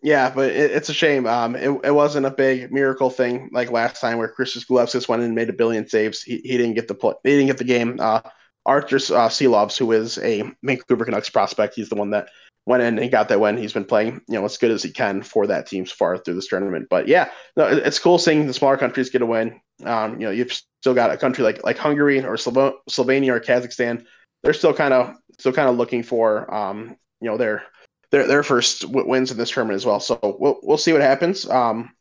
Yeah, 0.02 0.30
but 0.30 0.50
it, 0.50 0.70
it's 0.70 0.88
a 0.88 0.94
shame. 0.94 1.26
Um, 1.26 1.54
it, 1.54 1.68
it 1.84 1.94
wasn't 1.94 2.26
a 2.26 2.30
big 2.30 2.72
miracle 2.72 3.10
thing 3.10 3.50
like 3.52 3.70
last 3.70 4.00
time 4.00 4.16
where 4.16 4.28
Kristers 4.28 4.64
Gudlevskis 4.64 5.08
went 5.08 5.20
in 5.20 5.26
and 5.26 5.34
made 5.34 5.50
a 5.50 5.54
billion 5.54 5.86
saves. 5.86 6.22
He, 6.22 6.38
he 6.38 6.56
didn't 6.56 6.74
get 6.74 6.88
the 6.88 6.94
play, 6.94 7.14
he 7.22 7.30
didn't 7.30 7.48
get 7.48 7.58
the 7.58 7.64
game. 7.64 7.98
Uh, 8.00 8.20
Arturs 8.64 9.10
uh, 9.10 9.28
Silovs, 9.28 9.76
who 9.76 9.92
is 9.92 10.18
a 10.18 10.42
Vancouver 10.62 11.04
Canucks 11.04 11.30
prospect. 11.30 11.74
He's 11.74 11.88
the 11.88 11.96
one 11.96 12.10
that 12.10 12.28
went 12.66 12.82
in 12.82 12.98
and 12.98 13.10
got 13.10 13.28
that 13.28 13.40
win. 13.40 13.56
He's 13.56 13.72
been 13.72 13.84
playing, 13.84 14.20
you 14.28 14.38
know, 14.38 14.44
as 14.44 14.58
good 14.58 14.70
as 14.70 14.82
he 14.82 14.90
can 14.90 15.22
for 15.22 15.46
that 15.46 15.66
team 15.66 15.86
so 15.86 15.94
far 15.94 16.18
through 16.18 16.34
this 16.34 16.48
tournament. 16.48 16.88
But 16.90 17.08
yeah, 17.08 17.30
no, 17.56 17.66
it's 17.66 17.98
cool 17.98 18.18
seeing 18.18 18.46
the 18.46 18.54
smaller 18.54 18.76
countries 18.76 19.10
get 19.10 19.22
a 19.22 19.26
win. 19.26 19.60
Um, 19.84 20.20
you 20.20 20.26
know, 20.26 20.30
you've 20.30 20.52
still 20.52 20.94
got 20.94 21.10
a 21.10 21.16
country 21.16 21.42
like 21.42 21.64
like 21.64 21.78
Hungary 21.78 22.24
or 22.24 22.36
Slo- 22.36 22.78
Slovenia 22.88 23.30
or 23.30 23.40
Kazakhstan. 23.40 24.04
They're 24.42 24.52
still 24.54 24.74
kind 24.74 24.94
of 24.94 25.14
still 25.38 25.52
kind 25.52 25.68
of 25.68 25.76
looking 25.76 26.02
for, 26.02 26.52
um, 26.54 26.96
you 27.20 27.30
know, 27.30 27.36
their 27.36 27.64
their 28.10 28.26
their 28.26 28.42
first 28.42 28.82
w- 28.82 29.08
wins 29.08 29.30
in 29.30 29.38
this 29.38 29.50
tournament 29.50 29.76
as 29.76 29.86
well. 29.86 30.00
So 30.00 30.18
we'll 30.22 30.58
we'll 30.62 30.78
see 30.78 30.92
what 30.92 31.02
happens. 31.02 31.48
Um, 31.48 31.92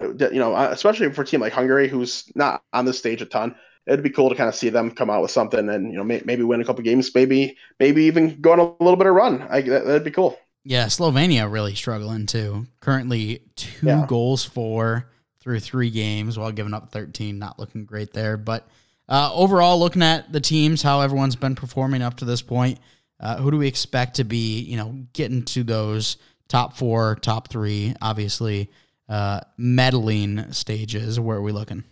you 0.00 0.38
know, 0.38 0.54
uh, 0.54 0.68
especially 0.70 1.10
for 1.12 1.22
a 1.22 1.26
team 1.26 1.40
like 1.40 1.52
Hungary, 1.52 1.88
who's 1.88 2.24
not 2.34 2.62
on 2.72 2.84
this 2.84 2.98
stage 2.98 3.22
a 3.22 3.26
ton 3.26 3.54
it'd 3.86 4.02
be 4.02 4.10
cool 4.10 4.30
to 4.30 4.34
kind 4.34 4.48
of 4.48 4.54
see 4.54 4.70
them 4.70 4.90
come 4.90 5.10
out 5.10 5.22
with 5.22 5.30
something 5.30 5.68
and 5.68 5.90
you 5.90 5.98
know 5.98 6.04
may, 6.04 6.22
maybe 6.24 6.42
win 6.42 6.60
a 6.60 6.64
couple 6.64 6.82
games, 6.82 7.14
maybe 7.14 7.56
maybe 7.78 8.04
even 8.04 8.40
go 8.40 8.52
on 8.52 8.58
a 8.58 8.82
little 8.82 8.96
bit 8.96 9.06
of 9.06 9.14
run. 9.14 9.42
I, 9.50 9.60
that, 9.62 9.84
would 9.86 10.04
be 10.04 10.10
cool. 10.10 10.38
Yeah, 10.64 10.86
Slovenia 10.86 11.50
really 11.50 11.74
struggling 11.74 12.26
too. 12.26 12.66
Currently 12.80 13.42
two 13.56 13.86
yeah. 13.86 14.06
goals 14.08 14.44
for 14.44 15.10
through 15.40 15.60
three 15.60 15.90
games 15.90 16.38
while 16.38 16.52
giving 16.52 16.72
up 16.72 16.90
13. 16.90 17.38
Not 17.38 17.58
looking 17.58 17.84
great 17.84 18.14
there, 18.14 18.38
but 18.38 18.66
uh, 19.08 19.30
overall, 19.34 19.78
looking 19.78 20.02
at 20.02 20.32
the 20.32 20.40
teams, 20.40 20.82
how 20.82 21.00
everyone's 21.00 21.36
been 21.36 21.54
performing 21.54 22.02
up 22.02 22.16
to 22.18 22.24
this 22.24 22.40
point, 22.40 22.78
uh, 23.20 23.36
who 23.36 23.50
do 23.50 23.58
we 23.58 23.68
expect 23.68 24.16
to 24.16 24.24
be, 24.24 24.60
you 24.60 24.76
know, 24.76 25.04
getting 25.12 25.42
to 25.42 25.62
those 25.62 26.16
top 26.48 26.76
four, 26.76 27.16
top 27.16 27.48
three, 27.48 27.94
obviously, 28.00 28.70
uh, 29.08 29.40
medaling 29.58 30.54
stages? 30.54 31.20
Where 31.20 31.36
are 31.36 31.42
we 31.42 31.52
looking? 31.52 31.84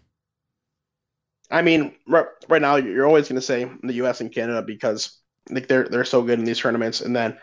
I 1.53 1.61
mean, 1.61 1.95
right, 2.09 2.27
now 2.49 2.77
you're 2.77 3.07
always 3.07 3.29
going 3.29 3.41
to 3.41 3.47
say 3.47 3.71
the 3.83 3.93
U.S. 3.95 4.23
and 4.23 4.33
Canada 4.33 4.63
because 4.63 5.21
like 5.51 5.69
they're 5.69 5.87
they're 5.87 6.05
so 6.05 6.23
good 6.23 6.39
in 6.39 6.47
these 6.47 6.59
tournaments, 6.59 7.03
and 7.03 7.15
then 7.15 7.39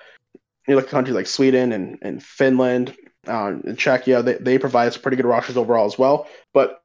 you 0.68 0.76
look 0.76 0.86
at 0.86 0.92
countries 0.92 1.16
like 1.16 1.28
Sweden 1.28 1.72
and 1.72 2.00
and 2.02 2.22
Finland 2.22 2.98
uh, 3.28 3.54
and 3.64 3.78
Czechia, 3.78 4.26
they 4.26 4.34
they 4.36 4.58
provide 4.58 5.00
pretty 5.02 5.16
good 5.16 5.28
rosters 5.28 5.58
overall 5.58 5.86
as 5.86 6.00
well. 6.00 6.28
But 6.54 6.82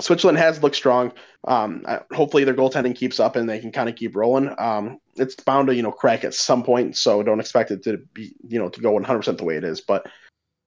Switzerland 0.00 0.38
has 0.38 0.62
looked 0.62 0.74
strong. 0.74 1.12
Um, 1.46 1.84
hopefully 2.12 2.44
their 2.44 2.54
goaltending 2.54 2.96
keeps 2.96 3.20
up 3.20 3.36
and 3.36 3.48
they 3.48 3.60
can 3.60 3.70
kind 3.70 3.88
of 3.88 3.94
keep 3.94 4.16
rolling. 4.16 4.52
Um, 4.58 4.98
it's 5.16 5.36
bound 5.36 5.68
to 5.68 5.74
you 5.74 5.82
know 5.82 5.92
crack 5.92 6.24
at 6.24 6.32
some 6.32 6.62
point, 6.62 6.96
so 6.96 7.22
don't 7.22 7.40
expect 7.40 7.72
it 7.72 7.82
to 7.84 7.98
be 8.14 8.34
you 8.48 8.58
know 8.58 8.70
to 8.70 8.80
go 8.80 8.92
100 8.92 9.18
percent 9.18 9.38
the 9.38 9.44
way 9.44 9.56
it 9.56 9.64
is, 9.64 9.80
but. 9.80 10.06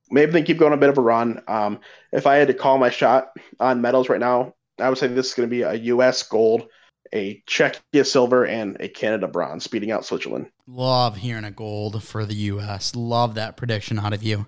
Maybe 0.10 0.32
they 0.32 0.42
keep 0.42 0.58
going 0.58 0.72
a 0.72 0.78
bit 0.78 0.88
of 0.88 0.98
a 0.98 1.02
run. 1.02 1.42
Um, 1.50 1.82
if 2.14 2.26
I 2.26 2.38
had 2.38 2.48
to 2.48 2.54
call 2.54 2.78
my 2.78 2.90
shot 2.90 3.32
on 3.60 3.82
medals 3.82 4.08
right 4.08 4.22
now, 4.22 4.54
I 4.80 4.90
would 4.90 4.98
say 4.98 5.08
this 5.08 5.30
is 5.30 5.34
going 5.34 5.50
to 5.50 5.56
be 5.56 5.62
a 5.62 5.74
U.S. 5.74 6.24
gold, 6.24 6.68
a 7.14 7.42
Czechia 7.48 8.06
silver, 8.06 8.46
and 8.46 8.78
a 8.80 8.88
Canada 8.88 9.28
bronze, 9.28 9.68
beating 9.68 9.92
out 9.92 10.06
Switzerland. 10.06 10.50
Love 10.68 11.18
hearing 11.18 11.46
a 11.46 11.52
gold 11.52 12.04
for 12.04 12.26
the 12.26 12.36
U.S. 12.36 12.96
Love 12.96 13.36
that 13.36 13.58
prediction 13.58 14.00
out 14.00 14.14
of 14.14 14.24
you. 14.24 14.46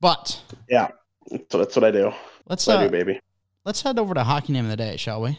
But 0.00 0.40
yeah, 0.68 0.88
so 1.50 1.58
that's 1.58 1.74
what 1.76 1.84
I 1.84 1.90
do. 1.90 2.12
Let's 2.46 2.68
uh, 2.68 2.78
I 2.78 2.84
do, 2.84 2.90
baby. 2.90 3.20
Let's 3.64 3.82
head 3.82 3.98
over 3.98 4.12
to 4.14 4.22
hockey 4.22 4.52
name 4.52 4.64
of 4.64 4.70
the 4.70 4.76
day, 4.76 4.96
shall 4.96 5.22
we? 5.22 5.38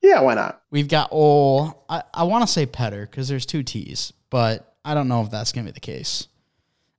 Yeah, 0.00 0.20
why 0.20 0.34
not? 0.34 0.62
We've 0.70 0.88
got 0.88 1.08
oh, 1.10 1.82
I, 1.88 2.02
I 2.14 2.24
want 2.24 2.46
to 2.46 2.52
say 2.52 2.66
Petter 2.66 3.02
because 3.02 3.28
there's 3.28 3.46
two 3.46 3.62
T's, 3.62 4.12
but 4.30 4.76
I 4.84 4.94
don't 4.94 5.08
know 5.08 5.22
if 5.22 5.30
that's 5.30 5.52
gonna 5.52 5.66
be 5.66 5.72
the 5.72 5.80
case. 5.80 6.28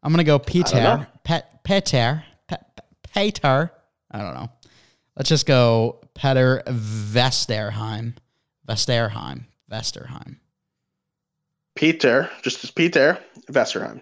I'm 0.03 0.11
gonna 0.11 0.23
go 0.23 0.39
Peter, 0.39 1.07
Pet, 1.23 1.63
Peter, 1.63 2.23
Peter. 3.13 3.71
I 4.11 4.19
don't 4.19 4.33
know. 4.33 4.49
Let's 5.15 5.29
just 5.29 5.45
go 5.45 5.98
Petter 6.19 6.61
Vesterheim. 6.65 8.13
Vesterheim. 8.67 9.45
Vesterheim. 9.71 10.35
Peter, 11.77 12.29
just 12.41 12.61
as 12.65 12.71
Peter 12.71 13.17
Vesterheim. 13.49 14.01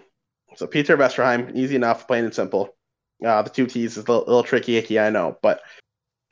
So 0.56 0.66
Peter 0.66 0.96
Vesterheim, 0.96 1.54
easy 1.54 1.76
enough, 1.76 2.08
plain 2.08 2.24
and 2.24 2.34
simple. 2.34 2.74
Uh, 3.24 3.42
the 3.42 3.50
two 3.50 3.66
T's 3.66 3.96
is 3.96 3.98
a 3.98 4.00
little, 4.00 4.26
little 4.26 4.42
tricky, 4.42 4.76
icky, 4.76 4.98
I 4.98 5.10
know. 5.10 5.38
But 5.42 5.60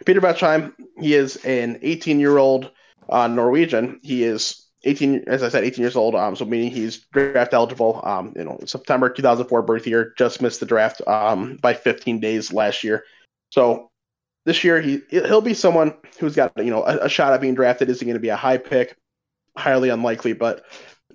Peter 0.04 0.20
Vesterheim, 0.20 0.72
he 0.98 1.14
is 1.14 1.36
an 1.44 1.78
18 1.82 2.18
year 2.18 2.38
old 2.38 2.72
uh, 3.08 3.28
Norwegian. 3.28 4.00
He 4.02 4.24
is 4.24 4.66
18, 4.82 5.28
as 5.28 5.44
I 5.44 5.48
said, 5.48 5.62
18 5.62 5.82
years 5.82 5.94
old. 5.94 6.16
Um, 6.16 6.34
so 6.34 6.44
meaning 6.44 6.72
he's 6.72 7.06
draft 7.12 7.54
eligible. 7.54 8.00
Um, 8.02 8.32
you 8.34 8.42
know, 8.42 8.58
September 8.64 9.08
2004 9.08 9.62
birth 9.62 9.86
year. 9.86 10.14
Just 10.18 10.42
missed 10.42 10.58
the 10.58 10.66
draft 10.66 11.00
um 11.06 11.58
by 11.62 11.74
15 11.74 12.18
days 12.18 12.52
last 12.52 12.82
year. 12.82 13.04
So 13.50 13.92
this 14.46 14.64
year 14.64 14.80
he 14.80 15.02
he'll 15.10 15.42
be 15.42 15.52
someone 15.52 15.94
who's 16.18 16.34
got 16.34 16.52
you 16.56 16.70
know 16.70 16.84
a, 16.84 17.04
a 17.04 17.08
shot 17.10 17.34
at 17.34 17.42
being 17.42 17.54
drafted. 17.54 17.90
Is 17.90 18.00
he 18.00 18.06
going 18.06 18.14
to 18.14 18.20
be 18.20 18.30
a 18.30 18.36
high 18.36 18.56
pick? 18.56 18.96
Highly 19.58 19.90
unlikely, 19.90 20.32
but 20.32 20.64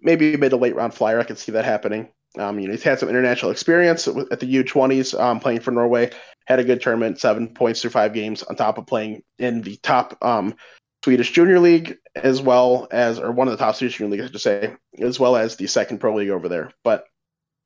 maybe 0.02 0.34
a 0.34 0.38
mid 0.38 0.52
to 0.52 0.58
late 0.58 0.76
round 0.76 0.94
flyer. 0.94 1.20
I 1.20 1.24
could 1.24 1.40
see 1.40 1.54
that 1.54 1.66
happening. 1.66 2.10
Um, 2.38 2.60
you 2.60 2.68
know, 2.68 2.74
he's 2.74 2.84
had 2.84 3.00
some 3.00 3.10
international 3.10 3.52
experience 3.52 4.08
at 4.08 4.40
the 4.40 4.64
U20s, 4.64 5.20
um, 5.20 5.40
playing 5.40 5.60
for 5.60 5.72
Norway. 5.72 6.12
Had 6.46 6.60
a 6.60 6.64
good 6.64 6.82
tournament, 6.82 7.20
seven 7.20 7.54
points 7.54 7.82
through 7.82 7.92
five 7.92 8.14
games, 8.14 8.44
on 8.44 8.56
top 8.56 8.78
of 8.78 8.88
playing 8.88 9.24
in 9.38 9.62
the 9.62 9.78
top 9.78 10.18
um, 10.22 10.56
Swedish 11.04 11.32
Junior 11.32 11.60
League, 11.60 11.98
as 12.16 12.42
well 12.42 12.88
as, 12.92 13.20
or 13.20 13.32
one 13.32 13.48
of 13.48 13.52
the 13.52 13.64
top 13.64 13.76
Swedish 13.76 13.98
Junior 13.98 14.12
Leagues, 14.12 14.24
I 14.24 14.32
should 14.32 14.42
say, 14.42 14.76
as 15.00 15.20
well 15.20 15.36
as 15.36 15.56
the 15.56 15.68
second 15.68 16.00
pro 16.00 16.16
league 16.16 16.30
over 16.30 16.50
there. 16.50 16.72
But 16.84 17.06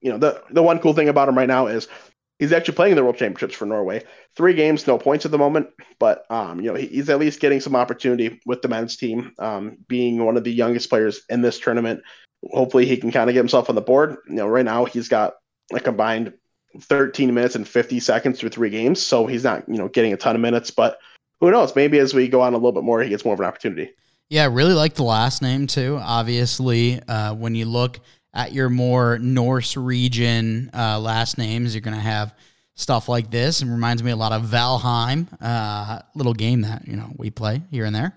you 0.01 0.11
know, 0.11 0.17
the 0.17 0.43
the 0.51 0.63
one 0.63 0.79
cool 0.79 0.93
thing 0.93 1.09
about 1.09 1.29
him 1.29 1.37
right 1.37 1.47
now 1.47 1.67
is 1.67 1.87
he's 2.39 2.51
actually 2.51 2.75
playing 2.75 2.91
in 2.91 2.97
the 2.97 3.03
World 3.03 3.17
Championships 3.17 3.55
for 3.55 3.65
Norway. 3.65 4.03
Three 4.35 4.53
games, 4.53 4.87
no 4.87 4.97
points 4.97 5.25
at 5.25 5.31
the 5.31 5.37
moment, 5.37 5.67
but 5.99 6.29
um, 6.29 6.59
you 6.59 6.71
know 6.71 6.75
he's 6.75 7.09
at 7.09 7.19
least 7.19 7.39
getting 7.39 7.59
some 7.59 7.75
opportunity 7.75 8.39
with 8.45 8.61
the 8.61 8.67
men's 8.67 8.97
team, 8.97 9.33
um, 9.39 9.77
being 9.87 10.23
one 10.23 10.37
of 10.37 10.43
the 10.43 10.53
youngest 10.53 10.89
players 10.89 11.21
in 11.29 11.41
this 11.41 11.59
tournament. 11.59 12.01
Hopefully, 12.51 12.85
he 12.85 12.97
can 12.97 13.11
kind 13.11 13.29
of 13.29 13.33
get 13.33 13.39
himself 13.39 13.69
on 13.69 13.75
the 13.75 13.81
board. 13.81 14.17
You 14.27 14.35
know, 14.35 14.47
right 14.47 14.65
now 14.65 14.85
he's 14.85 15.07
got 15.07 15.35
a 15.73 15.79
combined 15.79 16.33
13 16.79 17.33
minutes 17.33 17.55
and 17.55 17.67
50 17.67 17.99
seconds 17.99 18.39
through 18.39 18.49
three 18.49 18.69
games, 18.69 19.01
so 19.01 19.25
he's 19.25 19.43
not 19.43 19.67
you 19.67 19.77
know 19.77 19.87
getting 19.87 20.13
a 20.13 20.17
ton 20.17 20.35
of 20.35 20.41
minutes, 20.41 20.71
but 20.71 20.97
who 21.41 21.51
knows? 21.51 21.75
Maybe 21.75 21.99
as 21.99 22.13
we 22.13 22.27
go 22.27 22.41
on 22.41 22.53
a 22.53 22.57
little 22.57 22.71
bit 22.71 22.83
more, 22.83 23.01
he 23.01 23.09
gets 23.09 23.25
more 23.25 23.33
of 23.33 23.39
an 23.39 23.45
opportunity. 23.45 23.91
Yeah, 24.29 24.43
I 24.43 24.47
really 24.47 24.73
like 24.73 24.95
the 24.95 25.03
last 25.03 25.41
name 25.41 25.67
too. 25.67 25.99
Obviously, 26.01 26.99
uh, 27.07 27.35
when 27.35 27.53
you 27.53 27.65
look 27.65 27.99
at 28.35 28.51
your 28.51 28.69
more 28.69 29.17
Norse 29.17 29.77
region 29.77 30.69
uh, 30.73 30.99
last 30.99 31.37
names, 31.37 31.73
you're 31.73 31.81
going 31.81 31.95
to 31.95 32.03
have 32.03 32.35
stuff 32.75 33.07
like 33.07 33.31
this. 33.31 33.61
And 33.61 33.71
reminds 33.71 34.03
me 34.03 34.11
a 34.11 34.15
lot 34.15 34.33
of 34.33 34.43
Valheim, 34.43 35.27
uh, 35.41 36.01
little 36.13 36.33
game 36.33 36.61
that 36.61 36.87
you 36.87 36.97
know 36.97 37.11
we 37.17 37.31
play 37.31 37.61
here 37.71 37.85
and 37.85 37.95
there. 37.95 38.13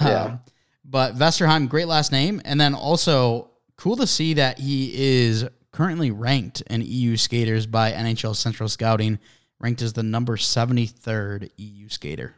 Yeah. 0.00 0.22
Um, 0.22 0.40
but 0.88 1.16
Vesterheim, 1.16 1.68
great 1.68 1.86
last 1.86 2.12
name, 2.12 2.40
and 2.44 2.60
then 2.60 2.74
also 2.74 3.50
cool 3.76 3.96
to 3.96 4.06
see 4.06 4.34
that 4.34 4.58
he 4.58 4.92
is 4.94 5.44
currently 5.72 6.10
ranked 6.10 6.62
in 6.62 6.80
EU 6.80 7.16
skaters 7.16 7.66
by 7.66 7.92
NHL 7.92 8.34
Central 8.34 8.68
Scouting, 8.68 9.18
ranked 9.60 9.82
as 9.82 9.92
the 9.92 10.02
number 10.02 10.36
seventy 10.36 10.86
third 10.86 11.50
EU 11.56 11.88
skater. 11.88 12.34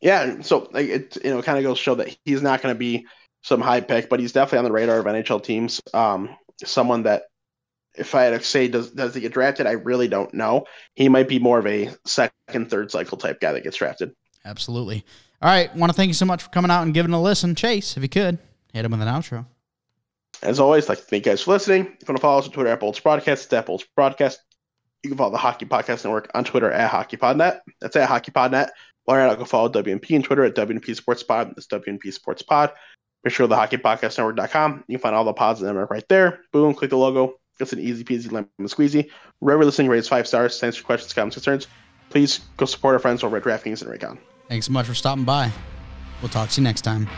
Yeah, 0.00 0.40
so 0.40 0.70
it 0.74 1.18
you 1.22 1.30
know 1.30 1.42
kind 1.42 1.58
of 1.58 1.64
goes 1.64 1.78
show 1.78 1.94
that 1.96 2.16
he's 2.24 2.40
not 2.40 2.62
going 2.62 2.74
to 2.74 2.78
be 2.78 3.06
some 3.42 3.60
high 3.60 3.80
pick, 3.80 4.08
but 4.08 4.20
he's 4.20 4.32
definitely 4.32 4.58
on 4.58 4.64
the 4.64 4.72
radar 4.72 4.98
of 4.98 5.06
NHL 5.06 5.42
teams. 5.42 5.80
Um, 5.92 6.36
someone 6.64 7.02
that, 7.04 7.24
if 7.94 8.14
I 8.14 8.22
had 8.22 8.38
to 8.38 8.44
say, 8.44 8.68
does 8.68 8.90
does 8.90 9.14
he 9.14 9.20
get 9.20 9.32
drafted? 9.32 9.66
I 9.66 9.72
really 9.72 10.08
don't 10.08 10.32
know. 10.32 10.64
He 10.94 11.08
might 11.08 11.28
be 11.28 11.38
more 11.38 11.58
of 11.58 11.66
a 11.66 11.90
second, 12.06 12.70
third 12.70 12.90
cycle 12.90 13.18
type 13.18 13.40
guy 13.40 13.52
that 13.52 13.64
gets 13.64 13.76
drafted. 13.76 14.14
Absolutely. 14.44 15.04
All 15.42 15.50
right. 15.50 15.74
Want 15.76 15.90
to 15.90 15.96
thank 15.96 16.08
you 16.08 16.14
so 16.14 16.24
much 16.24 16.42
for 16.42 16.48
coming 16.50 16.70
out 16.70 16.82
and 16.82 16.94
giving 16.94 17.12
a 17.12 17.20
listen. 17.20 17.54
Chase, 17.54 17.96
if 17.96 18.02
you 18.02 18.08
could, 18.08 18.38
hit 18.72 18.84
him 18.84 18.92
with 18.92 19.02
an 19.02 19.08
outro. 19.08 19.46
As 20.42 20.58
always, 20.58 20.88
like 20.88 20.98
to 20.98 21.04
thank 21.04 21.26
you 21.26 21.32
guys 21.32 21.42
for 21.42 21.52
listening. 21.52 21.82
If 21.82 21.86
you 21.86 22.06
want 22.08 22.16
to 22.16 22.22
follow 22.22 22.38
us 22.38 22.46
on 22.46 22.52
Twitter 22.52 22.70
at 22.70 22.80
Bolts 22.80 22.98
Broadcast, 22.98 23.52
at 23.52 23.66
Bolts 23.66 23.84
Broadcast. 23.94 24.40
You 25.02 25.10
can 25.10 25.18
follow 25.18 25.32
the 25.32 25.38
Hockey 25.38 25.66
Podcast 25.66 26.04
Network 26.04 26.30
on 26.34 26.44
Twitter 26.44 26.70
at 26.70 26.90
HockeyPodNet. 26.90 27.60
That's 27.80 27.96
at 27.96 28.08
HockeyPodNet. 28.08 28.70
While 29.04 29.18
you're 29.18 29.28
out, 29.28 29.38
go 29.38 29.44
follow 29.44 29.68
WNP 29.68 30.14
on 30.14 30.22
Twitter 30.22 30.44
at 30.44 30.54
WNP 30.54 30.94
Sports 30.94 31.24
Pod. 31.24 31.50
That's 31.56 31.66
WNP 31.66 32.12
Sports 32.12 32.42
Pod. 32.42 32.70
Make 33.24 33.32
sure 33.34 33.46
the 33.46 33.56
hockeypodcastnetwork.com. 33.56 34.84
You 34.88 34.98
can 34.98 35.02
find 35.02 35.14
all 35.14 35.24
the 35.24 35.32
pods 35.32 35.60
in 35.60 35.66
the 35.66 35.72
network 35.72 35.90
right 35.90 36.08
there. 36.08 36.40
Boom, 36.52 36.74
click 36.74 36.90
the 36.90 36.98
logo. 36.98 37.34
It's 37.60 37.72
an 37.72 37.78
easy 37.78 38.02
peasy 38.02 38.32
lemon 38.32 38.48
squeezy. 38.62 39.10
Wherever 39.38 39.64
listening 39.64 39.88
rates 39.88 40.08
five 40.08 40.26
stars. 40.26 40.58
Thanks 40.58 40.76
for 40.76 40.84
questions, 40.84 41.12
comments, 41.12 41.36
concerns. 41.36 41.68
Please 42.10 42.40
go 42.56 42.66
support 42.66 42.94
our 42.94 42.98
friends 42.98 43.22
over 43.22 43.36
at 43.36 43.44
DraftKings 43.44 43.82
and 43.82 43.90
Raycon. 43.90 44.18
Thanks 44.48 44.66
so 44.66 44.72
much 44.72 44.86
for 44.86 44.94
stopping 44.94 45.24
by. 45.24 45.52
We'll 46.20 46.28
talk 46.28 46.50
to 46.50 46.60
you 46.60 46.64
next 46.64 46.82
time. 46.82 47.08